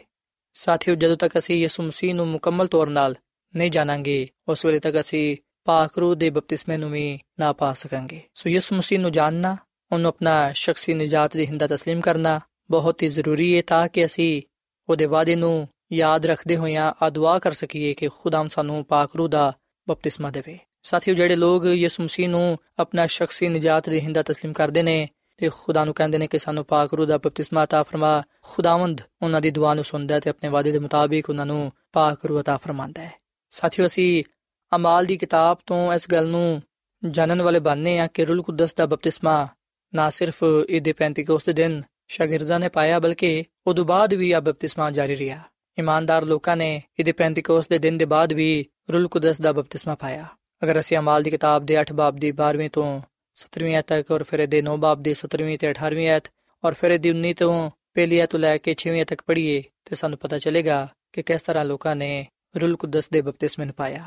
ਸਾਥੀਓ 0.53 0.95
ਜਦੋਂ 0.95 1.17
ਤੱਕ 1.17 1.37
ਅਸੀਂ 1.37 1.61
ਯਿਸੂ 1.61 1.83
ਮਸੀਹ 1.83 2.15
ਨੂੰ 2.15 2.27
ਮੁਕੰਮਲ 2.27 2.67
ਤੌਰ 2.67 2.87
'ਤੇ 2.87 3.15
ਨਹੀਂ 3.53 3.71
ਜਾਣਾਂਗੇ 3.71 4.27
ਉਸ 4.47 4.65
ਵੇਲੇ 4.65 4.79
ਤੱਕ 4.79 4.99
ਅਸੀਂ 4.99 5.37
ਪਾਕ 5.63 5.97
ਰੂਹ 5.97 6.15
ਦੇ 6.15 6.29
ਬਪਤਿਸਮੇ 6.29 6.77
ਨੂੰ 6.77 6.91
ਵੀ 6.91 7.19
ਨਾ 7.39 7.53
ਪਾ 7.53 7.73
ਸਕਾਂਗੇ 7.73 8.21
ਸੋ 8.35 8.49
ਯਿਸੂ 8.49 8.75
ਮਸੀਹ 8.75 8.99
ਨੂੰ 8.99 9.11
ਜਾਣਨਾ 9.11 9.57
ਉਹਨੂੰ 9.91 10.09
ਆਪਣਾ 10.09 10.51
ਸ਼ਖਸੀ 10.51 10.93
ਨਜਾਤ 10.93 11.37
ਦੇ 11.37 11.45
ਹਿੰਦਾ 11.45 11.65
تسلیم 11.65 12.01
ਕਰਨਾ 12.01 12.39
ਬਹੁਤ 12.71 13.03
ਹੀ 13.03 13.07
ਜ਼ਰੂਰੀ 13.07 13.55
ਹੈ 13.57 13.61
ਤਾਂ 13.61 13.87
ਕਿ 13.87 14.05
ਅਸੀਂ 14.05 14.41
ਉਹਦੇ 14.89 15.05
ਵਾਅਦੇ 15.05 15.35
ਨੂੰ 15.35 15.67
ਯਾਦ 15.93 16.25
ਰੱਖਦੇ 16.25 16.57
ਹੋਇਆਂ 16.57 16.91
ਆ 17.01 17.09
ਦੁਆ 17.09 17.37
ਕਰ 17.39 17.53
ਸਕੀਏ 17.53 17.93
ਕਿ 17.93 18.09
ਖੁਦਾਮ 18.09 18.47
ਸਾਨੂੰ 18.47 18.83
ਪਾਕ 18.85 19.15
ਰੂਹ 19.15 19.29
ਦਾ 19.29 19.51
ਬਪਤਿਸਮਾ 19.87 20.29
ਦੇਵੇ 20.29 20.57
ਸਾਥੀਓ 20.83 21.13
ਜਿਹੜੇ 21.13 21.35
ਲੋਕ 21.35 21.65
ਯਿਸੂ 21.65 22.03
ਮਸੀਹ 22.03 22.29
ਨੂੰ 22.29 22.57
ਆਪਣਾ 22.79 23.05
ਸ਼ਖਸੀ 23.07 23.47
ਨਜਾਤ 23.47 23.89
ਦੇ 23.89 23.99
ਹਿੰਦਾ 24.01 24.21
تسلیم 24.21 24.53
ਕਰਦੇ 24.53 24.83
ਨੇ 24.83 25.07
ਤੇ 25.39 25.49
ਖੁਦਾ 25.49 25.83
ਨੂੰ 25.85 25.93
ਕਹਿੰਦੇ 25.93 26.17
ਨੇ 26.17 26.27
ਕਿ 26.27 26.37
ਸਾਨੂੰ 26.37 26.63
ਪਾਕ 26.65 26.93
ਰੂਹ 26.93 27.05
ਦਾ 27.05 27.17
ਬਪਤਿਸਮਾ 27.17 27.63
عطا 27.63 27.83
ਫਰਮਾ 27.83 28.21
ਖੁਦਾਵੰਦ 28.43 29.01
ਉਹਨਾਂ 29.21 29.41
ਦੀ 29.41 29.51
ਦੁਆ 29.51 29.73
ਨੂੰ 29.73 29.83
ਸੁਣਦਾ 29.83 30.19
ਤੇ 30.19 30.29
ਆਪਣੇ 30.29 30.49
ਵਾਅਦੇ 30.49 30.71
ਦੇ 30.71 30.79
ਮੁਤਾਬਿਕ 30.79 31.29
ਉਹਨਾਂ 31.29 31.45
ਨੂੰ 31.45 31.71
ਪਾਕ 31.93 32.25
ਰੂਹ 32.25 32.39
عطا 32.39 32.57
ਫਰਮਾਉਂਦਾ 32.57 33.01
ਹੈ 33.01 33.11
ਸਾਥੀਓ 33.53 33.85
ਅਸੀਂ 33.85 34.23
ਅਮਾਲ 34.71 35.05
ਦੀ 35.05 35.17
ਕਿਤਾਬ 35.17 35.57
ਤੋਂ 35.67 35.93
ਇਸ 35.93 36.09
ਗੱਲ 36.11 36.27
ਨੂੰ 36.27 36.61
ਜਾਣਨ 37.03 37.41
ਵਾਲੇ 37.41 37.59
ਬਣਨੇ 37.59 37.97
ਆ 37.99 38.07
ਕਿ 38.07 38.25
ਰੂਲ 38.25 38.41
ਕੁਦਸ 38.41 38.73
ਦਾ 38.73 38.85
ਬਪਤਿਸਮਾ 38.85 39.47
ਨਾ 39.93 40.09
ਸਿਰਫ 40.09 40.43
ਇਹਦੇ 40.69 40.93
ਪੈਂਤੀਕੋਸ 40.93 41.45
ਦੇ 41.45 41.53
ਦਿਨ 41.53 41.81
ਸ਼ਾਗਿਰਦਾਂ 42.07 42.59
ਨੇ 42.59 42.69
ਪਾਇਆ 42.69 42.99
ਬਲਕਿ 42.99 43.43
ਉਦੋਂ 43.67 43.85
ਬਾਅਦ 43.85 44.13
ਵੀ 44.13 44.31
ਆ 44.31 44.39
ਬਪਤਿਸਮਾ 44.39 44.89
ਜਾਰੀ 44.91 45.15
ਰਿਹਾ 45.17 45.41
ਇਮਾਨਦਾਰ 45.78 46.24
ਲੋਕਾਂ 46.24 46.56
ਨੇ 46.56 46.82
ਇਹਦੇ 46.98 47.12
ਪੈਂਤੀਕੋਸ 47.12 47.68
ਦੇ 47.68 47.78
ਦਿਨ 47.78 47.98
ਦੇ 47.98 48.04
ਬਾਅਦ 48.04 48.32
ਵੀ 48.32 48.66
ਰੂਲ 48.92 49.08
ਕੁਦਸ 49.08 49.40
ਦਾ 49.40 49.52
ਬਪਤਿਸਮਾ 49.52 49.94
ਪਾਇਆ। 49.94 50.26
ਅਗਰ 50.64 50.80
ਅਸੀਂ 50.80 50.98
ਅਮਾਲ 50.98 51.22
ਦੀ 51.22 51.30
ਕਿਤਾਬ 51.30 51.66
ਦੇ 51.66 51.80
8 51.80 51.92
ਬਾਬ 51.94 52.16
ਦੀ 52.16 52.32
12ਵੀਂ 52.32 52.70
ਤੋਂ 52.70 53.00
17ਵੀਂ 53.36 53.74
ਆਇਤ 53.74 53.86
ਤੱਕ 53.86 54.10
ਔਰ 54.10 54.22
ਫਿਰ 54.22 54.40
ਇਹਦੇ 54.40 54.62
9 54.62 54.76
ਬਾਬ 54.76 55.02
ਦੀ 55.02 55.14
17ਵੀਂ 55.14 55.58
ਤੇ 55.58 55.70
18ਵੀਂ 55.70 56.08
ਆਇਤ 56.08 56.30
ਔਰ 56.64 56.74
ਫਿਰ 56.74 56.90
ਇਹਦੀ 56.90 57.10
19 57.10 57.32
ਤੋਂ 57.32 57.70
ਪਹਿਲੀ 57.94 58.18
ਆਇਤ 58.18 58.36
ਲੈ 58.36 58.58
ਕੇ 58.58 58.74
6ਵੀਂ 58.78 59.06
ਤੱਕ 59.06 59.22
ਪੜ੍ਹੀਏ 59.26 59.62
ਤੇ 59.84 59.96
ਸਾਨੂੰ 59.96 60.18
ਪਤਾ 60.18 60.38
ਚੱਲੇਗਾ 60.38 60.88
ਕਿ 61.12 61.22
ਕਿਸ 61.22 61.42
ਤਰ੍ਹਾਂ 61.42 61.64
ਲੋਕਾਂ 61.64 61.96
ਨੇ 61.96 62.26
ਰੂਲ 62.60 62.76
ਕੁਦਸ 62.76 63.08
ਦੇ 63.08 63.20
ਬਪਤਿਸਮੇ 63.20 63.64
ਨੂੰ 63.64 63.74
ਪਾਇਆ। 63.74 64.06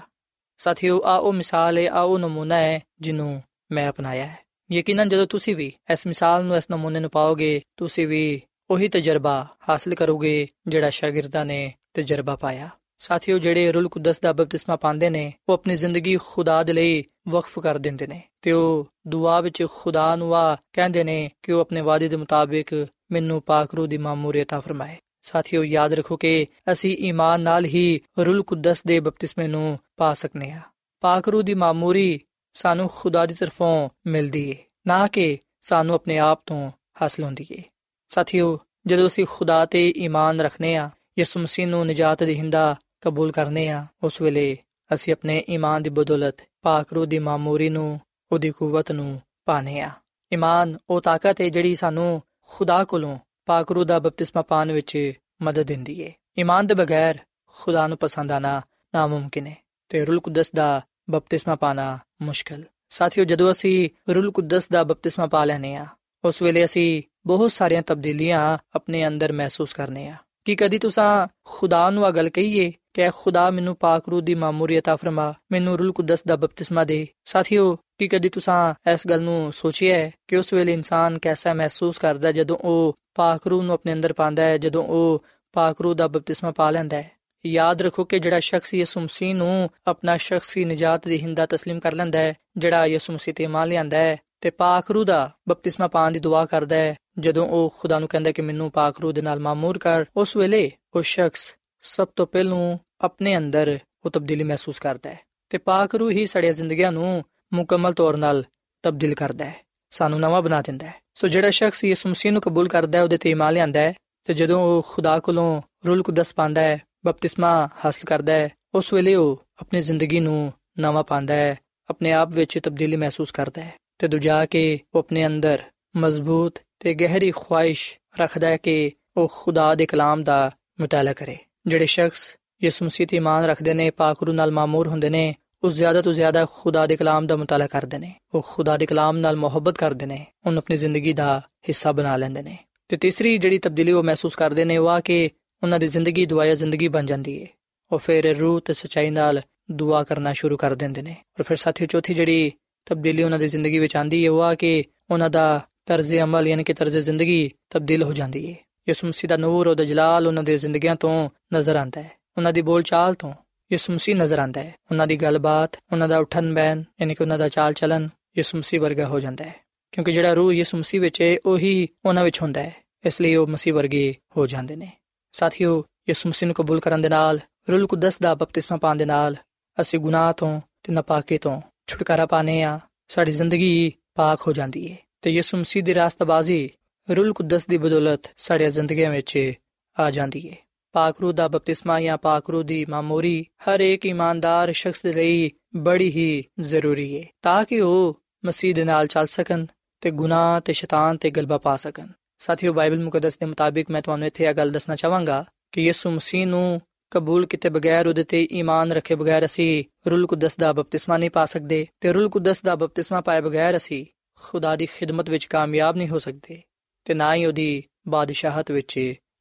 ਸਾਥੀਓ 0.57 1.01
ਆ 1.05 1.15
ਉਹ 1.15 1.33
ਮਿਸਾਲ 1.33 1.77
ਹੈ 1.77 1.87
ਆ 1.87 2.01
ਉਹ 2.01 2.19
ਨਮੂਨਾ 2.19 2.55
ਹੈ 2.55 2.79
ਜਿਹਨੂੰ 3.01 3.43
ਮੈਂ 3.71 3.89
ਅਪਣਾਇਆ 3.89 4.25
ਹੈ। 4.25 4.37
ਯਕੀਨਨ 4.71 5.09
ਜਦੋਂ 5.09 5.27
ਤੁਸੀਂ 5.27 5.55
ਵੀ 5.55 5.73
ਇਸ 5.91 6.07
ਮਿਸਾਲ 6.07 6.45
ਨੂੰ, 6.45 6.57
ਇਸ 6.57 6.63
ਨਮੂਨੇ 6.71 6.99
ਨੂੰ 6.99 7.09
ਪਾਓਗੇ, 7.09 7.61
ਤੁਸੀਂ 7.77 8.07
ਵੀ 8.07 8.41
ਉਹੀ 8.71 8.87
ਤਜਰਬਾ 8.87 9.47
ਹਾਸਲ 9.69 9.95
ਕਰੋਗੇ 9.95 10.47
ਜਿਹੜਾ 10.67 10.89
ਸ਼ਾਗਿਰਦਾਂ 10.89 11.45
ਨੇ 11.45 11.73
ਤਜਰਬਾ 11.93 12.35
ਪਾਇਆ। 12.35 12.69
ਸਾਥੀਓ, 12.97 13.37
ਜਿਹੜੇ 13.37 13.71
ਰੂਲ 13.71 13.89
ਕੁਦਸ 13.89 14.19
ਦਾ 14.19 14.33
ਬਪਤਿਸਮਾ 14.33 14.75
ਪਾਉਂਦੇ 14.75 15.09
ਨੇ, 15.09 15.33
ਉਹ 15.49 15.53
ਆਪਣੀ 15.53 15.75
ਜ਼ਿੰਦਗੀ 15.75 16.17
ਖੁਦਾ 16.17 16.63
ਦੇ 16.63 16.73
ਲਈ 16.73 17.03
ਵਕਫ 17.27 17.59
ਕਰ 17.59 17.77
ਦਿੰਦੇ 17.77 18.07
ਨੇ 18.07 18.23
ਤੇ 18.41 18.51
ਉਹ 18.51 18.87
ਦੁਆ 19.07 19.41
ਵਿੱਚ 19.41 19.65
ਖੁਦਾ 19.71 20.15
ਨੂੰ 20.15 20.35
ਆ 20.35 20.57
ਕਹਿੰਦੇ 20.73 21.03
ਨੇ 21.03 21.31
ਕਿ 21.43 21.51
ਉਹ 21.51 21.61
ਆਪਣੇ 21.61 21.81
ਵਾਅਦੇ 21.81 22.07
ਦੇ 22.07 22.15
ਮੁਤਾਬਿਕ 22.15 22.87
ਮੈਨੂੰ 23.11 23.41
ਪਾਕ 23.41 23.75
ਰੂਹ 23.75 23.87
ਦੀ 23.87 23.97
ਮਾਮੂਰੀਅਤ 23.97 24.53
ਆ 24.53 24.59
ਫਰਮਾਏ। 24.59 24.97
ਸਾਥੀਓ, 25.21 25.63
ਯਾਦ 25.63 25.93
ਰੱਖੋ 25.93 26.17
ਕਿ 26.17 26.47
ਅਸੀਂ 26.71 26.97
ਈਮਾਨ 26.97 27.41
ਨਾਲ 27.41 27.65
ਹੀ 27.65 28.01
ਰੂਲ 28.25 28.43
ਕੁਦਸ 28.43 28.83
ਦੇ 28.83 28.99
ਬਪਤਿਸਮੇ 28.99 29.47
ਨੂੰ 29.47 29.79
ਪਾ 29.97 30.13
ਸਕਨੇ 30.13 30.51
ਆ। 30.51 30.61
ਪਾਕ 31.01 31.27
ਰੂਹ 31.27 31.43
ਦੀ 31.43 31.53
ਮਾਮੂਰੀ 31.53 32.21
ਸਾਨੂੰ 32.53 32.89
ਖੁਦਾ 32.95 33.25
ਦੀ 33.25 33.33
ਤਰਫੋਂ 33.33 33.89
ਮਿਲਦੀ 34.07 34.49
ਏ, 34.49 34.55
ਨਾ 34.87 35.07
ਕਿ 35.07 35.37
ਸਾਨੂੰ 35.61 35.95
ਆਪਣੇ 35.95 36.17
ਆਪ 36.17 36.43
ਤੋਂ 36.45 36.71
ਹਾਸਲ 37.01 37.23
ਹੁੰਦੀ 37.23 37.47
ਏ। 37.51 37.63
ਸਾਥੀਓ, 38.09 38.59
ਜਦੋਂ 38.87 39.07
ਅਸੀਂ 39.07 39.25
ਖੁਦਾ 39.29 39.65
ਤੇ 39.65 39.93
ਈਮਾਨ 39.97 40.41
ਰੱਖਨੇ 40.41 40.75
ਆ 40.75 40.89
ਯਿਸੂ 41.19 41.39
ਮਸੀਹ 41.39 41.67
ਨੂੰ 41.67 41.87
ਨਜਾਤ 41.87 42.23
ਦੀ 42.23 42.35
ਹਿੰਦਾ 42.35 42.75
ਕਬੂਲ 43.01 43.31
ਕਰਨੇ 43.31 43.67
ਆ 43.69 43.85
ਉਸ 44.03 44.21
ਵੇਲੇ 44.21 44.57
ਅਸੀਂ 44.93 45.13
ਆਪਣੇ 45.13 45.43
ਈਮਾਨ 45.49 45.83
ਦੀ 45.83 45.89
ਬਦੌਲਤ 45.89 46.35
ਪਾਕ 46.61 46.93
ਰੂਹ 46.93 47.05
ਦੀ 47.05 47.19
ਮਾਮੂਰੀ 47.19 47.69
ਨੂੰ, 47.69 47.99
ਉਹਦੀ 48.31 48.49
ਕੂਵਤ 48.49 48.91
ਨੂੰ 48.91 49.21
ਪਾਣੇ 49.45 49.79
ਆ 49.79 49.91
ਈਮਾਨ 50.33 50.77
ਉਹ 50.89 51.01
ਤਾਕਤ 51.01 51.41
ਹੈ 51.41 51.49
ਜਿਹੜੀ 51.49 51.75
ਸਾਨੂੰ 51.75 52.21
ਖੁਦਾ 52.47 52.83
ਕੋਲੋਂ 52.83 53.19
ਪਾਕ 53.45 53.71
ਰੂਹ 53.71 53.85
ਦਾ 53.85 53.99
ਬਪਤਿਸਮਾ 53.99 54.41
ਪਾਣ 54.41 54.71
ਵਿੱਚ 54.71 55.13
ਮਦਦ 55.41 55.63
ਦਿੰਦੀ 55.63 56.03
ਹੈ। 56.05 56.11
ਈਮਾਨ 56.39 56.67
ਦੇ 56.67 56.73
ਬਗੈਰ 56.73 57.17
ਖੁਦਾ 57.45 57.87
ਨੂੰ 57.87 57.97
ਪਸੰਦ 57.97 58.31
ਆਣਾ 58.31 58.61
ਨਾਮੁਮਕਿਨ 58.95 59.47
ਹੈ 59.47 59.57
ਤੇ 59.89 60.05
ਰੂਲ 60.05 60.19
ਕੁਦਸ 60.19 60.51
ਦਾ 60.51 60.81
ਬਪਤਿਸਮਾ 61.09 61.55
ਪਾਣਾ 61.55 61.99
ਮੁਸ਼ਕਲ। 62.21 62.63
ਸਾਥੀਓ, 62.89 63.23
ਜਦੋਂ 63.23 63.51
ਅਸੀਂ 63.51 63.89
ਰੂਲ 64.13 64.31
ਕੁਦਸ 64.31 64.69
ਦਾ 64.69 64.83
ਬਪਤਿਸਮਾ 64.83 65.25
ਪਾ 65.25 65.45
ਲੈਨੇ 65.45 65.75
ਆ 65.75 65.85
ਉਸ 66.25 66.41
ਵੇਲੇ 66.41 66.65
ਅਸੀਂ 66.65 67.03
ਬਹੁਤ 67.26 67.52
ਸਾਰੀਆਂ 67.52 67.82
ਤਬਦੀਲੀਆਂ 67.82 68.58
ਆਪਣੇ 68.74 69.06
ਅੰਦਰ 69.06 69.32
ਮਹਿਸੂਸ 69.32 69.72
ਕਰਨੇ 69.72 70.08
ਆ 70.08 70.16
ਕਿ 70.44 70.56
ਕਦੀ 70.56 70.78
ਤੁਸੀਂ 70.78 71.28
ਖੁਦਾ 71.44 71.90
ਨੂੰ 71.90 72.06
ਆ 72.06 72.10
ਗੱਲ 72.10 72.28
ਕਹੀਏ 72.28 72.72
ਕਿ 72.94 73.10
ਖੁਦਾ 73.10 73.50
ਮੈਨੂੰ 73.50 73.76
ਪਾਕ 73.76 74.08
ਰੂਹ 74.08 74.22
ਦੀ 74.22 74.34
ਮਾਮੂਰੀਅਤ 74.34 74.88
ਆ 74.88 74.96
ਫਰਮਾ 74.96 75.34
ਮੈਨੂੰ 75.52 75.78
ਰੂਲ 75.78 75.92
ਕੁਦਸ 75.92 76.22
ਦਾ 76.26 76.36
ਬਪਤਿਸਮਾ 76.36 76.84
ਦੇ 76.84 77.06
ਸਾਥੀਓ 77.24 77.78
ਕਿ 77.98 78.08
ਕਦੀ 78.08 78.28
ਤੁਸੀਂ 78.28 78.92
ਇਸ 78.92 79.06
ਗੱਲ 79.06 79.22
ਨੂੰ 79.22 79.52
ਸੋਚਿਆ 79.52 80.10
ਕਿ 80.28 80.36
ਉਸ 80.36 80.52
ਵੇਲੇ 80.52 80.72
ਇਨਸਾਨ 80.72 81.18
ਕਿਹਦਾ 81.18 81.54
ਮਹਿਸੂਸ 81.54 81.98
ਕਰਦਾ 81.98 82.32
ਜਦੋਂ 82.32 82.56
ਉਹ 82.56 82.94
ਪਾਕ 83.14 83.46
ਰੂਹ 83.46 83.62
ਨੂੰ 83.62 83.74
ਆਪਣੇ 83.74 83.92
ਅੰਦਰ 83.92 84.12
ਪਾਉਂਦਾ 84.12 84.42
ਹੈ 84.42 84.58
ਜਦੋਂ 84.58 84.84
ਉਹ 84.84 85.24
ਪਾਕ 85.52 85.80
ਰੂਹ 85.80 85.94
ਦਾ 85.94 86.08
ਬਪਤਿਸਮਾ 86.08 86.50
ਪਾ 86.50 86.70
ਲੈਂਦਾ 86.70 86.96
ਹੈ 86.96 87.10
ਯਾਦ 87.46 87.82
ਰੱਖੋ 87.82 88.04
ਕਿ 88.04 88.18
ਜਿਹੜਾ 88.18 88.40
ਸ਼ਖਸ 88.40 88.74
ਯਿਸੂ 88.74 89.00
ਮਸੀਹ 89.00 89.34
ਨੂੰ 89.34 89.70
ਆਪਣਾ 89.86 90.16
ਸ਼ਖਸੀ 90.16 90.64
ਨਜਾਤ 90.64 91.08
ਦੀ 91.08 91.22
ਹਿੰਦਾ 91.22 91.44
تسلیم 91.44 91.80
ਕਰ 91.80 91.92
ਲੈਂਦਾ 91.92 92.18
ਹੈ 92.18 92.34
ਜਿਹੜਾ 92.56 92.86
ਯਿਸੂ 92.86 93.12
ਮਸੀਹ 93.12 93.34
ਤੇ 93.34 93.46
ਮੰਨ 93.46 93.68
ਲਿਆਂਦਾ 93.68 93.96
ਹੈ 93.96 94.16
ਤੇ 94.40 94.50
ਪਾਕ 94.50 94.90
ਰੂਹ 94.90 95.04
ਦਾ 95.04 95.30
ਬਪਤਿਸਮਾ 95.48 95.88
ਪਾਣ 95.88 96.12
ਦੀ 96.12 96.18
ਦੁਆ 96.18 96.44
ਕਰਦਾ 96.44 96.76
ਹੈ 96.76 96.96
ਜਦੋਂ 97.19 97.47
ਉਹ 97.47 97.73
ਖੁਦਾ 97.79 97.99
ਨੂੰ 97.99 98.09
ਕਹਿੰਦਾ 98.09 98.31
ਕਿ 98.31 98.41
ਮੈਨੂੰ 98.41 98.71
ਪਾਕ 98.71 98.99
ਰੂਹ 98.99 99.13
ਦੇ 99.13 99.21
ਨਾਲ 99.21 99.39
ਮਾਮੂਰ 99.39 99.77
ਕਰ, 99.77 100.05
ਉਸ 100.17 100.37
ਵੇਲੇ 100.37 100.71
ਉਹ 100.95 101.01
ਸ਼ਖਸ 101.01 101.55
ਸਭ 101.81 102.07
ਤੋਂ 102.15 102.27
ਪਹਿਲਾਂ 102.27 102.77
ਆਪਣੇ 103.01 103.37
ਅੰਦਰ 103.37 103.79
ਉਹ 104.05 104.11
ਤਬਦੀਲੀ 104.11 104.43
ਮਹਿਸੂਸ 104.43 104.79
ਕਰਦਾ 104.79 105.09
ਹੈ 105.09 105.19
ਤੇ 105.49 105.57
ਪਾਕ 105.57 105.95
ਰੂਹ 105.95 106.11
ਹੀ 106.11 106.25
ਸੜੀਆਂ 106.25 106.53
ਜ਼ਿੰਦਗੀਆਂ 106.53 106.91
ਨੂੰ 106.91 107.23
ਮੁਕੰਮਲ 107.53 107.93
ਤੌਰ 107.93 108.17
'ਤੇ 108.17 108.43
ਤਬਦੀਲ 108.83 109.15
ਕਰਦਾ 109.15 109.45
ਹੈ, 109.45 109.55
ਸਾਨੂੰ 109.89 110.19
ਨਵਾਂ 110.19 110.41
ਬਣਾ 110.41 110.61
ਦਿੰਦਾ 110.61 110.87
ਹੈ। 110.87 110.93
ਸੋ 111.13 111.27
ਜਿਹੜਾ 111.27 111.49
ਸ਼ਖਸ 111.49 111.83
ਯਿਸੂ 111.83 112.09
ਮਸੀਹ 112.09 112.31
ਨੂੰ 112.31 112.41
ਕਬੂਲ 112.41 112.67
ਕਰਦਾ 112.67 112.97
ਹੈ, 112.97 113.03
ਉਹਦੇ 113.03 113.17
ਤੇ 113.17 113.31
ਇਮਾਨ 113.31 113.53
ਲਿਆਂਦਾ 113.53 113.79
ਹੈ 113.79 113.93
ਤੇ 114.23 114.33
ਜਦੋਂ 114.33 114.61
ਉਹ 114.61 114.85
ਖੁਦਾ 114.89 115.19
ਕੋਲੋਂ 115.19 115.61
ਰੂਲ 115.87 116.03
ਕੁਦਸ 116.03 116.33
ਪਾਉਂਦਾ 116.33 116.61
ਹੈ, 116.61 116.81
ਬਪਤਿਸਮਾ 117.05 117.69
ਹਾਸਲ 117.85 118.01
ਕਰਦਾ 118.05 118.33
ਹੈ, 118.33 118.49
ਉਸ 118.73 118.93
ਵੇਲੇ 118.93 119.15
ਉਹ 119.15 119.43
ਆਪਣੀ 119.61 119.81
ਜ਼ਿੰਦਗੀ 119.81 120.19
ਨੂੰ 120.19 120.53
ਨਵਾਂ 120.79 121.03
ਪਾਉਂਦਾ 121.03 121.35
ਹੈ, 121.35 121.57
ਆਪਣੇ 121.89 122.11
ਆਪ 122.11 122.29
ਵਿੱਚ 122.29 122.59
ਤਬਦੀਲੀ 122.59 122.95
ਮਹਿਸੂਸ 122.95 123.31
ਕਰਦਾ 123.31 123.61
ਹੈ 123.61 123.73
ਤੇ 123.97 124.07
ਦੂਜਾ 124.07 124.45
ਕਿ 124.45 124.79
ਉਹ 124.95 124.99
ਆਪਣੇ 124.99 125.25
ਅੰਦਰ 125.25 125.63
ਮਜ਼ਬੂਤ 125.97 126.59
ਤੇ 126.79 126.93
ਗਹਿਰੀ 126.93 127.31
ਖੁਆਇਸ਼ 127.31 127.95
ਰੱਖਦਾ 128.19 128.47
ਹੈ 128.47 128.57
ਕਿ 128.57 128.91
ਉਹ 129.17 129.31
ਖੁਦਾ 129.33 129.75
ਦੇ 129.75 129.85
ਕਲਾਮ 129.85 130.23
ਦਾ 130.23 130.51
ਮਤਾਲਾ 130.81 131.13
ਕਰੇ। 131.13 131.37
ਜਿਹੜੇ 131.67 131.85
ਸ਼ਖਸ 131.85 132.35
ਯਿਸੂ 132.63 132.85
ਮਸੀਹ 132.85 133.07
ਤੇ 133.07 133.17
ਇਮਾਨ 133.17 133.43
ਰੱਖਦੇ 133.43 133.73
ਨੇ, 133.73 133.89
ਪਾਕ 133.89 134.23
ਰੂ 134.23 134.33
ਨਾਲ 134.33 134.51
ਮਾਮੂਰ 134.51 134.87
ਹੁੰਦੇ 134.87 135.09
ਨੇ, 135.09 135.35
ਉਹ 135.63 135.69
ਜ਼ਿਆਦਾ 135.69 136.01
ਤੋਂ 136.01 136.13
ਜ਼ਿਆਦਾ 136.13 136.45
ਖੁਦਾ 136.51 136.87
ਦੇ 136.87 136.95
ਕਲਾਮ 136.95 137.27
ਦਾ 137.27 137.35
ਮਤਾਲਾ 137.35 137.67
ਕਰਦੇ 137.67 137.97
ਨੇ। 137.97 138.15
ਉਹ 138.33 138.47
ਖੁਦਾ 138.47 138.77
ਦੇ 138.77 138.85
ਕਲਾਮ 138.85 139.17
ਨਾਲ 139.17 139.35
ਮੁਹੱਬਤ 139.35 139.77
ਕਰਦੇ 139.77 140.05
ਨੇ, 140.05 140.25
ਉਹਨੂੰ 140.45 140.57
ਆਪਣੀ 140.57 140.77
ਜ਼ਿੰਦਗੀ 140.77 141.13
ਦਾ 141.13 141.39
ਹਿੱਸਾ 141.69 141.91
ਬਣਾ 141.91 142.17
ਲੈਂਦੇ 142.17 142.41
ਨੇ। 142.41 142.57
ਤੇ 142.87 142.97
ਤੀਸਰੀ 142.97 143.37
ਜਿਹੜੀ 143.37 143.59
ਤਬਦੀਲੀ 143.59 143.91
ਉਹ 143.91 144.03
ਮਹਿਸੂਸ 144.03 144.35
ਕਰਦੇ 144.35 144.65
ਨੇ, 144.65 144.77
ਉਹ 144.77 144.89
ਆ 144.89 144.99
ਕਿ 144.99 145.29
ਉਹਨਾਂ 145.63 145.79
ਦੀ 145.79 145.87
ਜ਼ਿੰਦਗੀ 145.87 146.25
ਦੁਆਇਆ 146.25 146.53
ਜ਼ਿੰਦਗੀ 146.53 146.87
ਬਣ 146.87 147.05
ਜਾਂਦੀ 147.05 147.41
ਹੈ 147.41 147.47
ਉਹ 147.91 147.97
ਫਿਰ 147.97 148.37
ਰੂਹ 148.37 148.61
ਤੇ 148.61 148.73
ਸਚਾਈ 148.73 149.09
ਨਾਲ 149.09 149.41
ਦੁਆ 149.71 150.03
ਕਰਨਾ 150.03 150.33
ਸ਼ੁਰੂ 150.33 150.57
ਕਰ 150.57 150.75
ਦਿੰਦੇ 150.75 151.01
ਨੇ। 151.01 151.11
ਔਰ 151.11 151.43
ਫਿਰ 151.43 151.57
ਸਾਥੀ 151.57 151.85
ਚੌਥੀ 151.85 152.13
ਜਿਹੜੀ 152.13 152.51
ਤਬਦੀਲੀ 152.85 153.23
ਉਹਨਾਂ 153.23 153.39
ਦੀ 153.39 153.47
ਜ਼ਿੰਦਗੀ 153.47 153.79
ਵਿੱਚ 153.79 153.95
ਆਂਦੀ 153.95 154.25
ਹੈ 154.25 154.31
ਉਹ 154.31 154.41
ਆ 154.41 154.55
ਕਿ 154.55 154.83
ਉਹਨਾਂ 155.09 155.29
ਦਾ 155.29 155.65
ਤਰਜ਼ 155.89 156.15
ਅਮਲ 156.15 156.47
ਯਾਨੀ 156.47 156.63
ਕਿ 156.63 156.73
ਤਰਜ਼ 156.73 156.97
ਜ਼ਿੰਦਗੀ 156.97 157.51
ਤਬਦੀਲ 157.69 158.03
ਹੋ 158.03 158.13
ਜਾਂਦੀ 158.13 158.53
ਹੈ 158.53 158.57
ਯਿਸੂ 158.87 159.07
ਮਸੀਹ 159.07 159.29
ਦਾ 159.29 159.37
ਨੂਰ 159.37 159.67
ਉਹਦਾ 159.67 159.83
ਜਲਾਲ 159.83 160.27
ਉਹਨਾਂ 160.27 160.43
ਦੇ 160.43 160.57
ਜ਼ਿੰਦਗੀਆਂ 160.57 160.95
ਤੋਂ 160.95 161.29
ਨਜ਼ਰ 161.53 161.75
ਆਉਂਦਾ 161.75 162.01
ਹੈ। 162.01 162.11
ਉਹਨਾਂ 162.37 162.53
ਦੀ 162.53 162.61
ਬੋਲਚਾਲ 162.61 163.13
ਤੋਂ 163.13 163.33
ਯਿਸੂ 163.71 163.93
ਮਸੀਹ 163.93 164.15
ਨਜ਼ਰ 164.15 164.39
ਆਉਂਦਾ 164.39 164.63
ਹੈ। 164.63 164.75
ਉਹਨਾਂ 164.91 165.07
ਦੀ 165.07 165.15
ਗੱਲਬਾਤ, 165.15 165.79
ਉਹਨਾਂ 165.91 166.07
ਦਾ 166.07 166.17
ਉਠਣ 166.17 166.53
ਬੈਨ 166.53 166.83
ਯਾਨੀ 167.01 167.13
ਕਿ 167.13 167.23
ਉਹਨਾਂ 167.23 167.37
ਦਾ 167.37 167.49
ਚਾਲ 167.49 167.73
ਚਲਨ 167.73 168.09
ਯਿਸੂ 168.37 168.57
ਮਸੀਹ 168.57 168.81
ਵਰਗਾ 168.81 169.07
ਹੋ 169.07 169.19
ਜਾਂਦਾ 169.19 169.45
ਹੈ। 169.45 169.55
ਕਿਉਂਕਿ 169.91 170.11
ਜਿਹੜਾ 170.11 170.33
ਰੂਹ 170.33 170.53
ਯਿਸੂ 170.53 170.77
ਮਸੀਹ 170.77 171.01
ਵਿੱਚ 171.01 171.21
ਹੈ 171.21 171.37
ਉਹੀ 171.45 171.87
ਉਹਨਾਂ 172.05 172.23
ਵਿੱਚ 172.23 172.41
ਹੁੰਦਾ 172.41 172.63
ਹੈ। 172.63 172.75
ਇਸ 173.05 173.21
ਲਈ 173.21 173.35
ਉਹ 173.35 173.47
ਮਸੀਹ 173.47 173.73
ਵਰਗੇ 173.73 174.15
ਹੋ 174.37 174.47
ਜਾਂਦੇ 174.47 174.75
ਨੇ। 174.75 174.91
ਸਾਥੀਓ, 175.31 175.85
ਯਿਸੂ 176.09 176.29
ਮਸੀਹ 176.29 176.47
ਨੂੰ 176.47 176.55
ਕਬੂਲ 176.55 176.79
ਕਰਨ 176.79 177.01
ਦੇ 177.01 177.09
ਨਾਲ, 177.09 177.39
ਰੂਲ 177.71 177.87
ਕੁਦਸ 177.87 178.19
ਦਾ 178.19 178.35
ਬਪਤਿਸਮਾ 178.35 178.77
ਪਾਉਣ 178.77 178.97
ਦੇ 178.97 179.05
ਨਾਲ 179.05 179.35
ਅਸੀਂ 179.81 179.99
ਗੁਨਾਹ 179.99 180.33
ਤੋਂ 180.33 180.61
ਤੇ 180.83 180.93
ਨਾਪਾਕੀ 180.93 181.37
ਤੋਂ 181.37 181.61
ਛੁਟਕਾਰਾ 181.87 182.25
ਪਾਣੇ 182.25 182.63
ਆ 182.63 182.79
ਸਾਡੀ 183.07 183.31
ਜ਼ਿੰਦਗੀ 183.31 183.93
ਪਾਕ 184.15 184.39
ਹੋ 184.47 184.51
ਜਾਂਦੀ 184.51 184.91
ਹੈ 184.91 184.97
ਤੇ 185.21 185.29
ਯਿਸੂ 185.29 185.57
ਮਸੀਹ 185.57 185.83
ਦੀ 185.83 185.93
ਰਾਸਤਬਾਜ਼ੀ 185.93 186.69
ਰੂਲ 187.17 187.33
ਕੁਦਸ 187.33 187.67
ਦੀ 187.67 187.77
ਬਦੌਲਤ 187.77 188.31
ਸਾਡੀਆਂ 188.37 188.69
ਜ਼ਿੰਦਗੀਆਂ 188.69 189.11
ਵਿੱਚ 189.11 189.53
ਆ 189.99 190.11
ਜਾਂਦੀ 190.11 190.49
ਹੈ 190.49 190.55
ਪਾਕ 190.91 191.21
ਰੂਹ 191.21 191.33
ਦਾ 191.33 191.47
ਬਪਤਿਸਮਾ 191.47 192.01
ਜਾਂ 192.01 192.17
ਪਾਕ 192.17 192.49
ਰੂਹ 192.49 192.63
ਦੀ 192.63 192.85
ਮਾਮੂਰੀ 192.89 193.45
ਹਰ 193.69 193.79
ਇੱਕ 193.79 194.05
ਇਮਾਨਦਾਰ 194.05 194.71
ਸ਼ਖਸ 194.71 195.01
ਦੇ 195.01 195.13
ਲਈ 195.13 195.51
ਬੜੀ 195.75 196.09
ਹੀ 196.09 196.43
ਜ਼ਰੂਰੀ 196.59 197.17
ਹੈ 197.17 197.27
ਤਾਂ 197.41 197.65
ਕਿ 197.65 197.81
ਉਹ 197.81 198.21
ਮਸੀਹ 198.45 198.75
ਦੇ 198.75 198.83
ਨਾਲ 198.83 199.07
ਚੱਲ 199.07 199.25
ਸਕਣ 199.25 199.65
ਤੇ 200.01 200.11
ਗੁਨਾਹ 200.11 200.61
ਤੇ 200.61 200.73
ਸ਼ੈਤਾਨ 200.73 201.17
ਤੇ 201.17 201.31
ਗਲਬਾ 201.31 201.57
ਪਾ 201.57 201.75
ਸਕਣ। 201.75 202.07
ਸਾਥੀਓ, 202.39 202.73
ਬਾਈਬਲ 202.73 203.03
ਮੁਕੱਦਸ 203.03 203.37
ਦੇ 203.37 203.45
ਮੁਤਾਬਿਕ 203.45 203.91
ਮੈਂ 203.91 204.01
ਤੁਹਾਨੂੰ 204.01 204.27
ਇੱਥੇ 204.27 204.43
ਇਹ 204.43 204.53
ਗੱਲ 204.53 204.71
ਦੱਸਣਾ 204.71 204.95
ਚਾਹਾਂਗਾ 204.95 205.45
ਕਿ 205.71 205.81
ਯਿਸੂ 205.81 206.11
ਮਸੀਹ 206.11 206.47
ਨੂੰ 206.47 206.81
ਕਬੂਲ 207.11 207.45
ਕੀਤੇ 207.45 207.69
ਬਗੈਰ 207.69 208.07
ਉਹਦੇ 208.07 208.23
ਤੇ 208.23 208.47
ਈਮਾਨ 208.51 208.91
ਰੱਖੇ 208.91 209.15
ਬਗੈਰ 209.15 209.45
ਅਸੀਂ 209.45 209.83
ਰੂਲ 210.09 210.27
ਕੁਦਸ 210.27 210.55
ਦਾ 210.55 210.73
ਬਪਤਿਸਮਾ 210.73 211.17
ਨਹੀਂ 211.17 211.29
ਪਾ 211.29 211.45
ਸਕਦੇ 211.45 211.87
ਤੇ 212.01 212.13
ਰੂਲ 212.13 212.29
ਕੁਦਸ 212.29 212.61
ਦਾ 212.61 212.75
ਬਪਤਿਸਮਾ 212.75 213.21
ਪਾਏ 213.21 213.41
ਬਗੈਰ 213.41 213.77
ਅਸੀਂ 213.77 214.05
ਖੁਦਾ 214.38 214.76
ਦੀ 214.76 214.86
ਖਿਦਮਤ 214.86 215.30
ਵਿੱਚ 215.30 215.44
ਕਾਮਯਾਬ 215.44 215.96
ਨਹੀਂ 215.96 216.08
ਹੋ 216.08 216.18
ਸਕਦੇ 216.18 216.62
ਤੇ 217.04 217.14
ਨਾ 217.14 217.34
ਹੀ 217.34 217.44
ਉਹਦੀ 217.44 217.82
ਬਾਦਸ਼ਾਹਤ 218.08 218.70
ਵਿੱਚ 218.70 218.98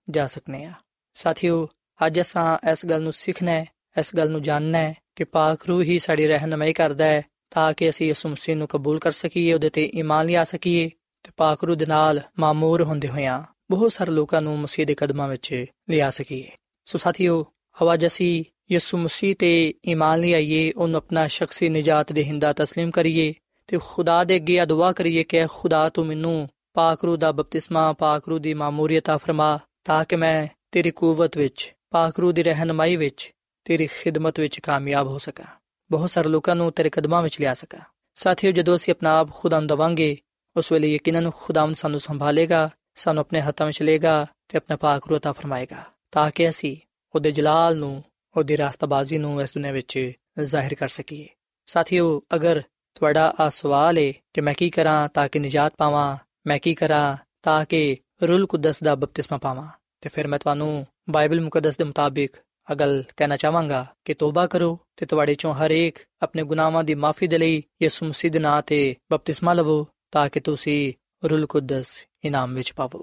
ਜਾ 0.09 0.27
ਸਕਨੇ 0.27 0.63
ਆ 0.65 0.73
ਸਾਥੀਓ 1.15 1.67
ਅੱਜ 1.99 2.19
ਅਸਾਂ 2.21 2.57
ਇਸ 2.71 2.85
ਗੱਲ 2.85 3.01
ਨੂੰ 3.01 3.13
ਸਿੱਖਣਾ 3.13 3.51
ਹੈ 3.51 3.65
ਇਸ 3.99 4.15
ਗੱਲ 4.15 4.31
ਨੂੰ 4.31 4.41
ਜਾਣਨਾ 4.41 4.77
ਹੈ 4.77 4.93
ਕਿ 5.15 5.23
ਪਾਕ 5.23 5.65
ਰੂਹ 5.67 5.83
ਹੀ 5.83 5.99
ਸਾਡੀ 5.99 6.27
ਰਹਿਨਮਾਈ 6.27 6.73
ਕਰਦਾ 6.73 7.05
ਹੈ 7.05 7.21
ਤਾਂ 7.51 7.73
ਕਿ 7.73 7.89
ਅਸੀਂ 7.89 8.07
ਯਿਸੂ 8.07 8.29
ਮਸੀਹ 8.29 8.55
ਨੂੰ 8.55 8.67
ਕਬੂਲ 8.67 8.99
ਕਰ 8.99 9.11
ਸਕੀਏ 9.11 9.53
ਉਹਦੇ 9.53 9.69
ਤੇ 9.69 9.83
ਈਮਾਨ 9.95 10.25
ਲਿਆ 10.25 10.43
ਸਕੀਏ 10.43 10.89
ਤੇ 11.23 11.31
ਪਾਕ 11.37 11.63
ਰੂਹ 11.63 11.75
ਦੇ 11.75 11.85
ਨਾਲ 11.85 12.21
ਮਾਮੂਰ 12.39 12.83
ਹੁੰਦੇ 12.83 13.07
ਹੋਇਆਂ 13.07 13.43
ਬਹੁਤ 13.71 13.91
ਸਾਰੇ 13.91 14.11
ਲੋਕਾਂ 14.11 14.41
ਨੂੰ 14.41 14.59
ਮਸੀਹ 14.59 14.85
ਦੇ 14.85 14.95
ਕਦਮਾਂ 14.95 15.27
ਵਿੱਚ 15.27 15.65
ਲਿਆ 15.89 16.09
ਸਕੀਏ 16.09 16.49
ਸੋ 16.87 16.97
ਸਾਥੀਓ 16.97 17.43
ਆਵਾਜ਼ 17.81 18.05
ਅਸੀਂ 18.05 18.43
ਯਿਸੂ 18.71 18.97
ਮਸੀਹ 18.97 19.35
ਤੇ 19.35 19.51
ਈਮਾਨ 19.85 20.19
ਲਿਆਈਏ 20.19 20.71
ਉਹਨੂੰ 20.71 20.97
ਆਪਣਾ 20.97 21.27
ਸ਼ਖਸੀ 21.27 21.69
ਨਜਾਤ 21.69 22.11
ਦੇ 22.11 22.23
ਹਿੰਦਾ 22.23 22.53
تسلیم 22.61 22.91
ਕਰੀਏ 22.91 23.33
ਤੇ 23.67 23.79
ਖੁਦਾ 23.83 24.23
ਦੇ 24.23 24.35
ਅੱਗੇ 24.35 24.65
ਦੁਆ 24.65 24.91
ਕਰੀਏ 24.91 25.23
ਕਿ 25.23 25.45
ਖੁਦਾ 25.47 25.89
ਤੂੰ 25.89 26.05
ਮੈਨੂੰ 26.05 26.49
ਪਾਕ 26.73 27.05
ਰੂਹ 27.05 27.17
ਦਾ 27.17 27.31
ਬਪਤਿਸਮਾ 27.31 27.93
ਪਾਕ 27.93 28.29
ਰੂਹ 28.29 28.39
ਦੀ 28.39 28.53
ਮਾਮੂਰੀਅਤ 28.53 29.09
ਆ 29.09 29.17
ਫਰਮਾ 29.17 29.59
ਤਾਂ 29.83 30.05
ਕਿ 30.05 30.15
ਮੈਂ 30.15 30.47
ਤੇਰੀ 30.71 30.91
ਕੂਵਤ 30.91 31.37
ਵਿੱਚ 31.37 31.73
ਪਾਕ 31.91 32.19
ਰੂਹ 32.19 32.33
ਦੀ 32.33 32.43
ਰਹਿਨਮਾਈ 32.43 32.95
ਵਿੱਚ 32.95 33.33
ਤੇਰੀ 33.65 33.87
ਖਿਦਮਤ 33.87 34.39
ਵਿੱਚ 34.39 34.59
ਕਾਮਯਾਬ 34.59 35.07
ਹੋ 35.07 35.17
ਸਕਾਂ 35.17 35.45
ਬਹੁਤ 35.91 36.09
ਸਾਰੇ 36.09 36.29
ਲੋਕਾਂ 36.29 36.55
ਨੂੰ 36.55 36.71
ਤੇਰੇ 36.71 36.89
ਕਦਮਾਂ 36.89 37.21
ਵਿੱਚ 37.21 37.39
ਲਿਆ 37.39 37.53
ਸਕਾਂ 37.53 37.79
ਸਾਥੀਓ 38.15 38.51
ਜਦੋਂ 38.51 38.75
ਅਸੀਂ 38.75 38.93
ਆਪਣਾ 38.93 39.19
ਆਪ 39.19 39.31
ਖੁਦਾ 39.31 39.59
ਨੂੰ 39.59 39.67
ਦਵਾਂਗੇ 39.67 40.17
ਉਸ 40.57 40.71
ਵੇਲੇ 40.71 40.87
ਯਕੀਨਨ 40.87 41.31
ਖੁਦਾਵੰਦ 41.31 41.75
ਸਾਨੂੰ 41.75 41.99
ਸੰਭਾਲੇਗਾ 41.99 42.69
ਸਾਨੂੰ 42.95 43.21
ਆਪਣੇ 43.21 43.41
ਹੱਥਾਂ 43.41 43.67
ਵਿੱਚ 43.67 43.81
ਲੇਗਾ 43.83 44.25
ਤੇ 44.49 44.57
ਆਪਣਾ 44.57 44.77
ਪਾਕ 44.77 45.07
ਰੂਹ 45.07 45.17
عطا 45.17 45.33
ਫਰਮਾਏਗਾ 45.33 45.83
ਤਾਂ 46.11 46.31
ਕਿ 46.31 46.49
ਅਸੀਂ 46.49 46.75
ਉਹਦੇ 47.15 47.31
ਜਲਾਲ 47.31 47.77
ਨੂੰ 47.77 48.03
ਉਹਦੀ 48.35 48.57
ਰਾਸਤਾਬਾਜ਼ੀ 48.57 49.17
ਨੂੰ 49.17 49.41
ਇਸ 49.41 49.53
ਦੁਨੀਆਂ 49.53 49.73
ਵਿੱਚ 49.73 50.13
ਜ਼ਾਹਿਰ 50.41 50.75
ਕਰ 50.75 50.87
ਸਕੀਏ 50.87 51.27
ਸਾਥੀਓ 51.67 52.21
ਅਗਰ 52.35 52.61
ਤੁਹਾਡਾ 52.98 53.34
ਆ 53.40 53.48
ਸਵਾਲ 53.48 53.98
ਹੈ 53.98 54.12
ਕਿ 54.34 54.40
ਮੈਂ 54.40 54.54
ਕੀ 54.54 54.70
ਕਰਾਂ 54.70 55.08
ਤਾਂ 55.08 55.28
ਕਿ 55.28 55.38
ਨਜਾਤ 55.38 55.74
ਪਾਵਾਂ, 55.78 56.16
ਮੈਂ 56.46 56.58
ਕੀ 56.58 56.74
ਕਰਾਂ 56.74 57.16
ਤਾਂ 57.42 57.64
ਕਿ 57.64 57.96
ਰੂਲ 58.22 58.46
ਕੁਦਸ 58.46 58.82
ਦਾ 58.82 58.94
ਬਪਤਿਸਮਾ 58.94 59.38
ਪਾਵਾਂ। 59.38 59.68
ਤੇ 60.00 60.08
ਫਿਰ 60.08 60.26
ਮੈਂ 60.26 60.38
ਤੁਹਾਨੂੰ 60.38 60.86
ਬਾਈਬਲ 61.10 61.40
ਮੁਕੱਦਸ 61.40 61.76
ਦੇ 61.76 61.84
ਮੁਤਾਬਿਕ 61.84 62.32
ਅਗਲ 62.72 63.04
ਕਹਿਣਾ 63.16 63.36
ਚਾਹਾਂਗਾ 63.36 63.86
ਕਿ 64.04 64.14
ਤੋਬਾ 64.14 64.46
ਕਰੋ 64.46 64.78
ਤੇ 64.96 65.06
ਤੁਹਾਡੇ 65.06 65.34
ਚੋਂ 65.34 65.54
ਹਰ 65.54 65.70
ਇੱਕ 65.70 65.98
ਆਪਣੇ 66.22 66.42
ਗੁਨਾਹਾਂ 66.42 66.84
ਦੀ 66.84 66.94
ਮਾਫੀ 66.94 67.26
ਦੇ 67.26 67.38
ਲਈ 67.38 67.62
ਯਿਸੂ 67.82 68.06
ਮਸੀਹ 68.06 68.30
ਦੇ 68.30 68.38
ਨਾਂ 68.38 68.62
ਤੇ 68.62 68.96
ਬਪਤਿਸਮਾ 69.12 69.52
ਲਵੋ 69.52 69.86
ਤਾਂ 70.12 70.28
ਕਿ 70.28 70.40
ਤੁਸੀਂ 70.40 70.92
ਰੂਲ 71.30 71.46
ਕੁਦਸ 71.46 72.06
ਇਨਾਮ 72.24 72.54
ਵਿੱਚ 72.54 72.72
ਪਾਵੋ। 72.72 73.02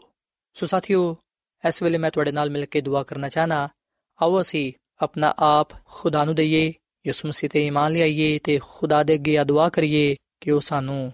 ਸੋ 0.54 0.66
ਸਾਥੀਓ, 0.66 1.18
ਇਸ 1.68 1.84
ਵੇਲੇ 1.84 1.98
ਮੈਂ 1.98 2.12
ਤੁਹਾਡੇ 2.12 2.32
ਨਾਲ 2.32 2.50
ਮਿਲ 2.50 2.66
ਕੇ 2.66 2.82
ਦੁਆ 2.82 3.04
ਕਰਨਾ 3.04 3.30
ਚਾਹਨਾ, 3.30 3.70
ਆਓ 4.22 4.42
ਅਸੀਂ 4.42 4.74
ਆਪਣਾ 5.02 5.34
ਆਪ 5.38 5.86
ਖੁਦਾ 5.86 6.26
ਨੂੰ 6.26 6.36
ਦਈਏ 6.36 6.74
ਯਿਸੂ 7.08 7.28
ਮਸੀਹ 7.28 7.50
ਤੇ 7.50 7.66
ਈਮਾਨ 7.68 7.92
ਲਿਆਈਏ 7.92 8.40
ਤੇ 8.40 8.60
ਖੁਦਾ 8.64 9.04
ਦੇ 9.04 9.14
ਅੱਗੇ 9.14 9.44
ਦੁਆ 9.44 9.70
ਕਰੀਏ 9.70 10.16
ਕਿ 10.42 10.52
ਉਹ 10.52 10.60
ਸਾਨੂੰ 10.60 11.14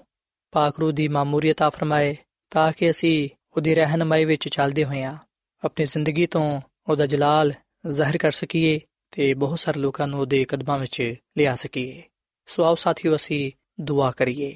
ਪਾਕ 0.52 0.80
ਰੂਹ 0.80 0.92
ਦੀ 0.92 1.08
ਮਾਮੂਰੀਅਤ 1.08 1.62
ਆ 1.62 1.70
ਫਰਮਾਏ 1.70 2.18
ਤਾਂ 2.50 2.74
ਕਿ 2.74 2.90
ਅਸੀਂ 2.90 3.30
ਉਹਦੀ 3.58 3.76
ਰਹਿਨਮਾਈ 3.76 4.26
ਵਿੱਚ 4.26 4.50
ਚੱਲਦੇ 4.50 4.86
ਹੋਈਆਂ 4.86 5.18
ਆਪਣੀ 5.64 5.86
ਜ਼ਿੰਦਗੀ 5.86 6.26
ਤੋਂ 6.26 6.62
ਉਹਦਾ 6.90 7.06
ਜਲਾਲ 7.06 7.54
ਜ਼ਾਹਿਰ 7.88 8.18
ਕਰ 8.18 8.32
ਸਕੀਏ 8.32 8.80
ਤੇ 9.12 9.34
ਬਹੁਤ 9.34 9.60
ਸਾਰੇ 9.60 9.80
ਲੋਕਾਂ 9.80 10.08
ਨੂੰ 10.08 10.20
ਉਹਦੇ 10.20 10.46
ਕਦਮਾਂ 10.46 10.80
ਵਿੱਚ 10.80 11.16
ਲਿਆ 11.38 11.56
ਸਕੀਏ। 11.56 12.04
ਸੋ 12.46 12.64
ਆਓ 12.64 12.76
ਸਾਥੀਓ, 12.76 13.16
ਅਸੀਂ 13.16 13.52
ਦੁਆ 13.82 14.12
ਕਰੀਏ। 14.12 14.56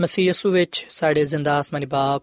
ਮਸੀਹ 0.00 0.28
ਯਸੂ 0.28 0.50
ਵਿੱਚ 0.50 0.86
ਸਾਡੇ 0.90 1.24
ਜ਼ਿੰਦਾ 1.24 1.58
ਆਸਮਾਨੀ 1.58 1.86
ਬਾਪ, 1.86 2.22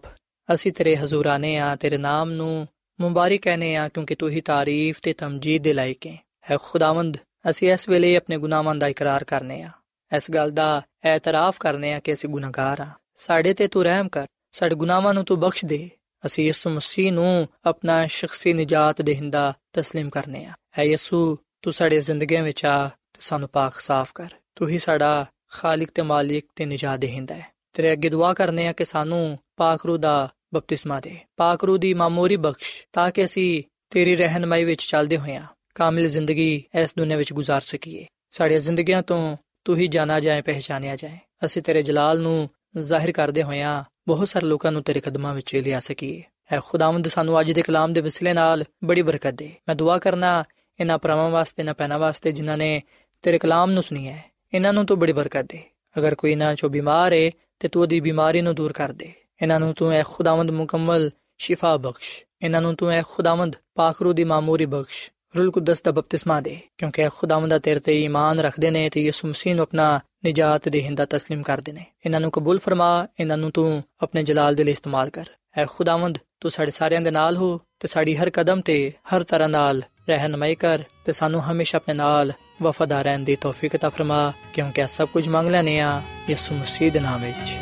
ਅਸੀਂ 0.54 0.72
ਤੇਰੇ 0.72 0.96
ਹਜ਼ੂਰ 0.96 1.26
ਆਨੇ 1.26 1.56
ਆ, 1.56 1.76
ਤੇਰੇ 1.76 1.96
ਨਾਮ 1.96 2.30
ਨੂੰ 2.30 2.68
ਮੁਬਾਰਕ 3.00 3.40
ਕਹਨੇ 3.40 3.76
ਆ 3.76 3.88
ਕਿਉਂਕਿ 3.88 4.14
ਤੂੰ 4.14 4.30
ਹੀ 4.30 4.40
ਤਾਰੀਫ 4.40 4.98
ਤੇ 5.02 5.12
ਤਮਜੀਦ 5.12 5.62
ਦੇ 5.62 5.72
ਲਾਇਕ 5.72 6.06
ਹੈ। 6.06 6.24
ਹੈ 6.50 6.56
ਖੁਦਾਵੰਦ 6.62 7.16
ਅਸੀਂ 7.49 7.71
ਇਸ 7.73 7.87
ਵੇਲੇ 7.89 8.15
ਆਪਣੇ 8.15 8.37
ਗੁਨਾਹਾਂ 8.37 8.75
ਦਾ 8.75 8.87
ਇਕਰਾਰ 8.87 9.23
ਕਰਨੇ 9.23 9.61
ਆ 9.61 9.69
ਇਸ 10.11 10.31
ਗੱਲ 10.31 10.51
ਦਾ 10.51 10.81
ਇਤਰਾਫ 11.05 11.57
ਕਰਨੇ 11.59 11.93
ਆ 11.93 11.99
ਕਿ 11.99 12.13
ਅਸੀਂ 12.13 12.29
ਗੁਨਾਹਗਾਰ 12.29 12.81
ਆ 12.81 12.87
ਸਾਡੇ 13.15 13.53
ਤੇ 13.53 13.67
ਤੂੰ 13.67 13.83
ਰਹਿਮ 13.83 14.07
ਕਰ 14.07 14.27
ਸਾਡੇ 14.51 14.75
ਗੁਨਾਹਾਂ 14.75 15.13
ਨੂੰ 15.13 15.23
ਤੂੰ 15.25 15.39
ਬਖਸ਼ 15.39 15.65
ਦੇ 15.65 15.89
ਅਸੀਂ 16.23 16.45
ਯਿਸੂ 16.45 16.69
ਮਸੀਹ 16.69 17.11
ਨੂੰ 17.11 17.47
ਆਪਣਾ 17.65 18.05
ਸ਼ਖਸੀ 18.07 18.53
ਨਜਾਤ 18.53 19.01
ਦੇਹਿੰਦਾ 19.01 19.53
تسلیم 19.79 20.09
ਕਰਨੇ 20.09 20.45
ਆ 20.45 20.51
ਹੈ 20.79 20.83
ਯਿਸੂ 20.83 21.37
ਤੂੰ 21.61 21.73
ਸਾਡੇ 21.73 21.99
ਜ਼ਿੰਦਗੀਆਂ 21.99 22.43
ਵਿੱਚ 22.43 22.65
ਆ 22.65 22.87
ਤੇ 22.87 23.19
ਸਾਨੂੰ 23.19 23.49
ਪਾਕ 23.49 23.79
ਸਾਫ਼ 23.79 24.13
ਕਰ 24.13 24.29
ਤੂੰ 24.55 24.69
ਹੀ 24.69 24.77
ਸਾਡਾ 24.77 25.25
ਖਾਲਕ 25.51 25.91
ਤੇ 25.95 26.01
ਮਾਲਿਕ 26.01 26.45
ਤੇ 26.55 26.65
ਨਜਾਤ 26.65 26.99
ਦੇਹਿੰਦਾ 26.99 27.35
ਹੈ 27.35 27.51
ਤੇਰੇ 27.73 27.91
ਅੱਗੇ 27.93 28.09
ਦੁਆ 28.09 28.33
ਕਰਨੇ 28.33 28.67
ਆ 28.67 28.71
ਕਿ 28.71 28.85
ਸਾਨੂੰ 28.85 29.37
ਪਾਕ 29.57 29.85
ਰੂ 29.85 29.97
ਦਾ 29.97 30.29
ਬਪਤਿਸਮਾ 30.53 30.99
ਦੇ 30.99 31.17
ਪਾਕ 31.37 31.63
ਰੂ 31.63 31.77
ਦੀ 31.77 31.93
ਮਾਮੂਰੀ 31.93 32.35
ਬਖਸ਼ 32.35 32.71
ਤਾਂ 32.93 33.09
ਕਿ 33.11 33.23
ਅਸੀਂ 33.25 33.63
ਤੇਰੀ 33.91 34.15
ਰਹਿਨਮਾਈ 34.15 34.63
ਵਿੱਚ 34.63 34.85
ਚੱਲਦੇ 34.85 35.17
ਹੋਈਆਂ 35.17 35.45
ਕਾਮਿਲ 35.77 36.07
ਜ਼ਿੰਦਗੀ 36.07 36.63
ਇਸ 36.75 36.93
ਦੁਨੀਆਂ 36.97 37.17
ਵਿੱਚ 37.17 37.33
گزار 37.33 37.61
ਸਕੀਏ 37.61 38.05
ਸਾਡੀਆਂ 38.31 38.59
ਜ਼ਿੰਦਗੀਆਂ 38.59 39.01
ਤੋਂ 39.03 39.37
ਤੂੰ 39.65 39.77
ਹੀ 39.77 39.87
ਜਾਣਾ 39.87 40.19
ਜਾਏ 40.19 40.41
ਪਹਿਚਾਨਿਆ 40.41 40.95
ਜਾਏ 40.95 41.17
ਅਸੀਂ 41.45 41.61
ਤੇਰੇ 41.61 41.81
ਜਲਾਲ 41.83 42.21
ਨੂੰ 42.21 42.49
ਜ਼ਾਹਿਰ 42.79 43.11
ਕਰਦੇ 43.11 43.43
ਹੋਇਆਂ 43.43 43.83
ਬਹੁਤ 44.07 44.27
ਸਾਰੇ 44.27 44.45
ਲੋਕਾਂ 44.45 44.71
ਨੂੰ 44.71 44.83
ਤੇਰੇ 44.83 44.99
ਕਦਮਾਂ 44.99 45.33
ਵਿੱਚ 45.33 45.55
ਲਿਆ 45.55 45.79
ਸਕੀਏ 45.79 46.21
ਹੈ 46.51 46.59
ਖੁਦਾਵੰਦ 46.59 47.07
ਸਾਨੂੰ 47.07 47.39
ਅੱਜ 47.39 47.51
ਦੇ 47.51 47.61
ਕਲਾਮ 47.61 47.93
ਦੇ 47.93 48.01
ਵਸਿਲੇ 48.01 48.33
ਨਾਲ 48.33 48.63
ਬੜੀ 48.83 49.01
ਬਰਕਤ 49.01 49.33
ਦੇ 49.33 49.51
ਮੈਂ 49.67 49.75
ਦੁਆ 49.75 49.97
ਕਰਨਾ 49.97 50.43
ਇਹਨਾਂ 50.79 50.97
ਪਰਮਾਂ 50.97 51.29
ਵਾਸਤੇ 51.29 51.63
ਨਾ 51.63 51.73
ਪੈਣਾ 51.73 51.97
ਵਾਸਤੇ 51.97 52.31
ਜਿਨ੍ਹਾਂ 52.31 52.57
ਨੇ 52.57 52.81
ਤੇਰੇ 53.23 53.37
ਕਲਾਮ 53.37 53.71
ਨੂੰ 53.71 53.83
ਸੁਣੀ 53.83 54.07
ਹੈ 54.07 54.23
ਇਹਨਾਂ 54.53 54.73
ਨੂੰ 54.73 54.85
ਤੂੰ 54.85 54.99
ਬੜੀ 54.99 55.13
ਬਰਕਤ 55.13 55.45
ਦੇ 55.45 55.61
ਅਗਰ 55.95 56.15
ਕੋਈ 56.15 56.31
ਇਹਨਾਂ 56.31 56.53
ਚੋਂ 56.55 56.69
ਬਿਮਾਰ 56.69 57.13
ਹੈ 57.13 57.29
ਤੇ 57.59 57.67
ਤੂੰ 57.67 57.81
ਉਹਦੀ 57.81 57.99
ਬਿਮਾਰੀ 57.99 58.41
ਨੂੰ 58.41 58.55
ਦੂਰ 58.55 58.73
ਕਰ 58.73 58.91
ਦੇ 58.91 59.11
ਇਹਨਾਂ 59.41 59.59
ਨੂੰ 59.59 59.73
ਤੂੰ 59.73 59.91
ਐ 59.91 60.01
ਖੁਦਾਵੰਦ 60.03 60.51
ਮੁਕੰਮਲ 60.51 61.09
ਸ਼ਿਫਾ 61.37 61.75
ਬਖਸ਼ 61.77 62.09
ਇਹਨਾਂ 62.41 62.61
ਨੂੰ 62.61 62.75
ਤੂੰ 62.75 62.91
ਐ 62.91 63.01
ਖੁਦਾਵੰਦ 63.01 63.55
ਪਾਖਰੂ 63.75 64.13
ਦੀ 64.13 64.23
ਮਾਮੂਰੀ 64.23 64.65
ਬਖਸ਼ 64.65 65.09
ਰੂਲ 65.37 65.51
ਕੁਦਸ 65.51 65.81
ਦਾ 65.81 65.91
ਬਪਤਿਸਮਾ 65.91 66.41
ਦੇ 66.41 66.59
ਕਿਉਂਕਿ 66.77 67.09
ਖੁਦਾਵੰਦ 67.09 67.49
ਦਾ 67.49 67.59
ਤੇਰੇ 67.59 67.79
ਤੇ 67.79 68.03
ਈਮਾਨ 68.03 68.39
ਰੱਖਦੇ 68.39 68.71
ਨੇ 68.71 68.89
ਤੇ 68.89 69.01
ਯਿਸੂ 69.01 69.27
ਮਸੀਹ 69.27 69.55
ਨੂੰ 69.55 69.63
ਆਪਣਾ 69.63 69.99
ਨਜਾਤ 70.25 70.69
ਦੇ 70.69 70.83
ਹਿੰਦਾ 70.83 71.03
تسلیم 71.03 71.41
ਕਰਦੇ 71.43 71.71
ਨੇ 71.71 71.85
ਇਹਨਾਂ 72.05 72.19
ਨੂੰ 72.19 72.31
ਕਬੂਲ 72.31 72.59
ਫਰਮਾ 72.59 73.07
ਇਹਨਾਂ 73.19 73.37
ਨੂੰ 73.37 73.51
ਤੂੰ 73.51 73.83
ਆਪਣੇ 74.03 74.23
ਜਲਾਲ 74.23 74.55
ਦੇ 74.55 74.63
ਲਈ 74.63 74.71
ਇਸਤੇਮਾਲ 74.71 75.09
ਕਰ 75.09 75.25
ਐ 75.57 75.65
ਖੁਦਾਵੰਦ 75.65 76.17
ਤੂੰ 76.39 76.51
ਸਾਡੇ 76.51 76.71
ਸਾਰਿਆਂ 76.71 77.01
ਦੇ 77.01 77.11
ਨਾਲ 77.11 77.37
ਹੋ 77.37 77.59
ਤੇ 77.79 77.87
ਸਾਡੀ 77.87 78.15
ਹਰ 78.15 78.29
ਕਦਮ 78.29 78.61
ਤੇ 78.61 78.91
ਹਰ 79.15 79.23
ਤਰ੍ਹਾਂ 79.23 79.49
ਨਾਲ 79.49 79.81
ਰਹਿਨਮਾਈ 80.09 80.55
ਕਰ 80.55 80.83
ਤੇ 81.05 81.11
ਸਾਨੂੰ 81.11 81.41
ਹਮੇਸ਼ਾ 81.41 81.77
ਆਪਣੇ 81.77 81.93
ਨਾਲ 81.93 82.33
ਵਫਾਦਾਰ 82.61 83.03
ਰਹਿਣ 83.03 83.23
ਦੀ 83.23 83.35
ਤੌਫੀਕ 83.35 83.75
عطا 83.75 83.89
ਫਰਮਾ 83.89 84.33
ਕਿਉਂਕਿ 84.53 84.87
ਸਭ 84.87 85.07
ਕੁਝ 85.07 85.29
ਮੰਗ 85.29 85.49
ਲੈਨੇ 85.49 85.79
ਆ 85.79 86.01
ਯਿਸੂ 86.29 86.55
ਮਸੀਹ 86.55 86.91
ਦੇ 86.91 86.99
ਨਾਮ 86.99 87.21
ਵਿੱਚ 87.21 87.55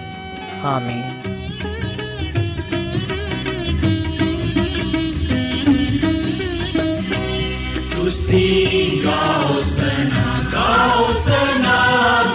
ਆਮੀਨ 0.66 1.35
Tusi 8.17 9.05
kau 9.05 9.61
sena, 9.61 10.49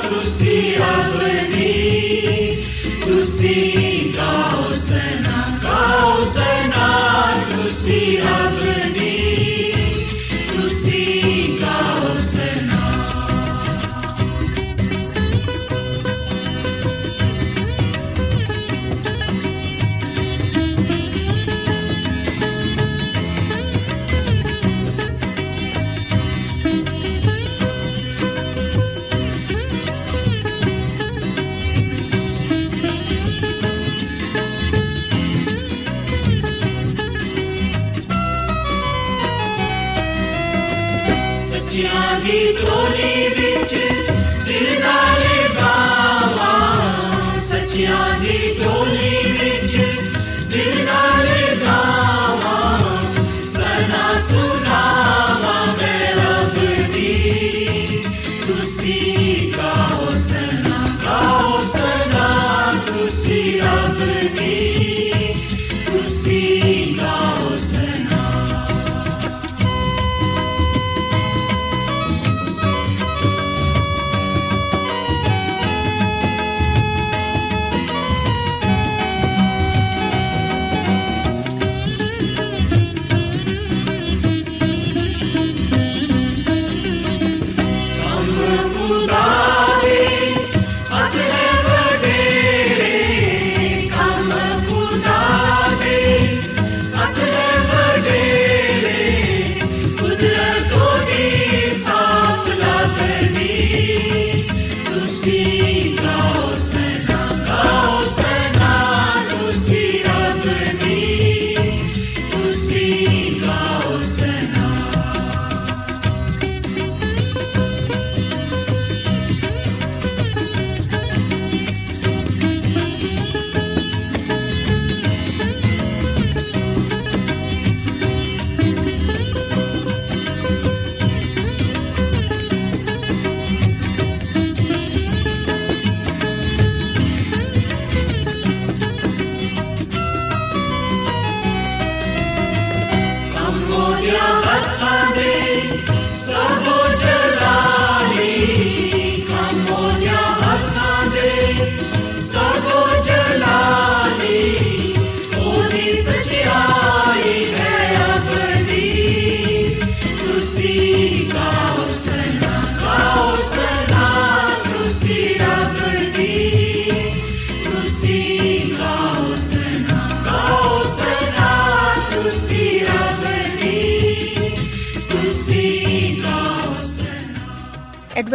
tusi 0.06 0.78
abadi. 0.78 2.62
Tusi 3.02 4.14
kau 4.14 4.70
sena, 4.78 5.58
tusi 7.50 8.22
abadi. 8.22 8.91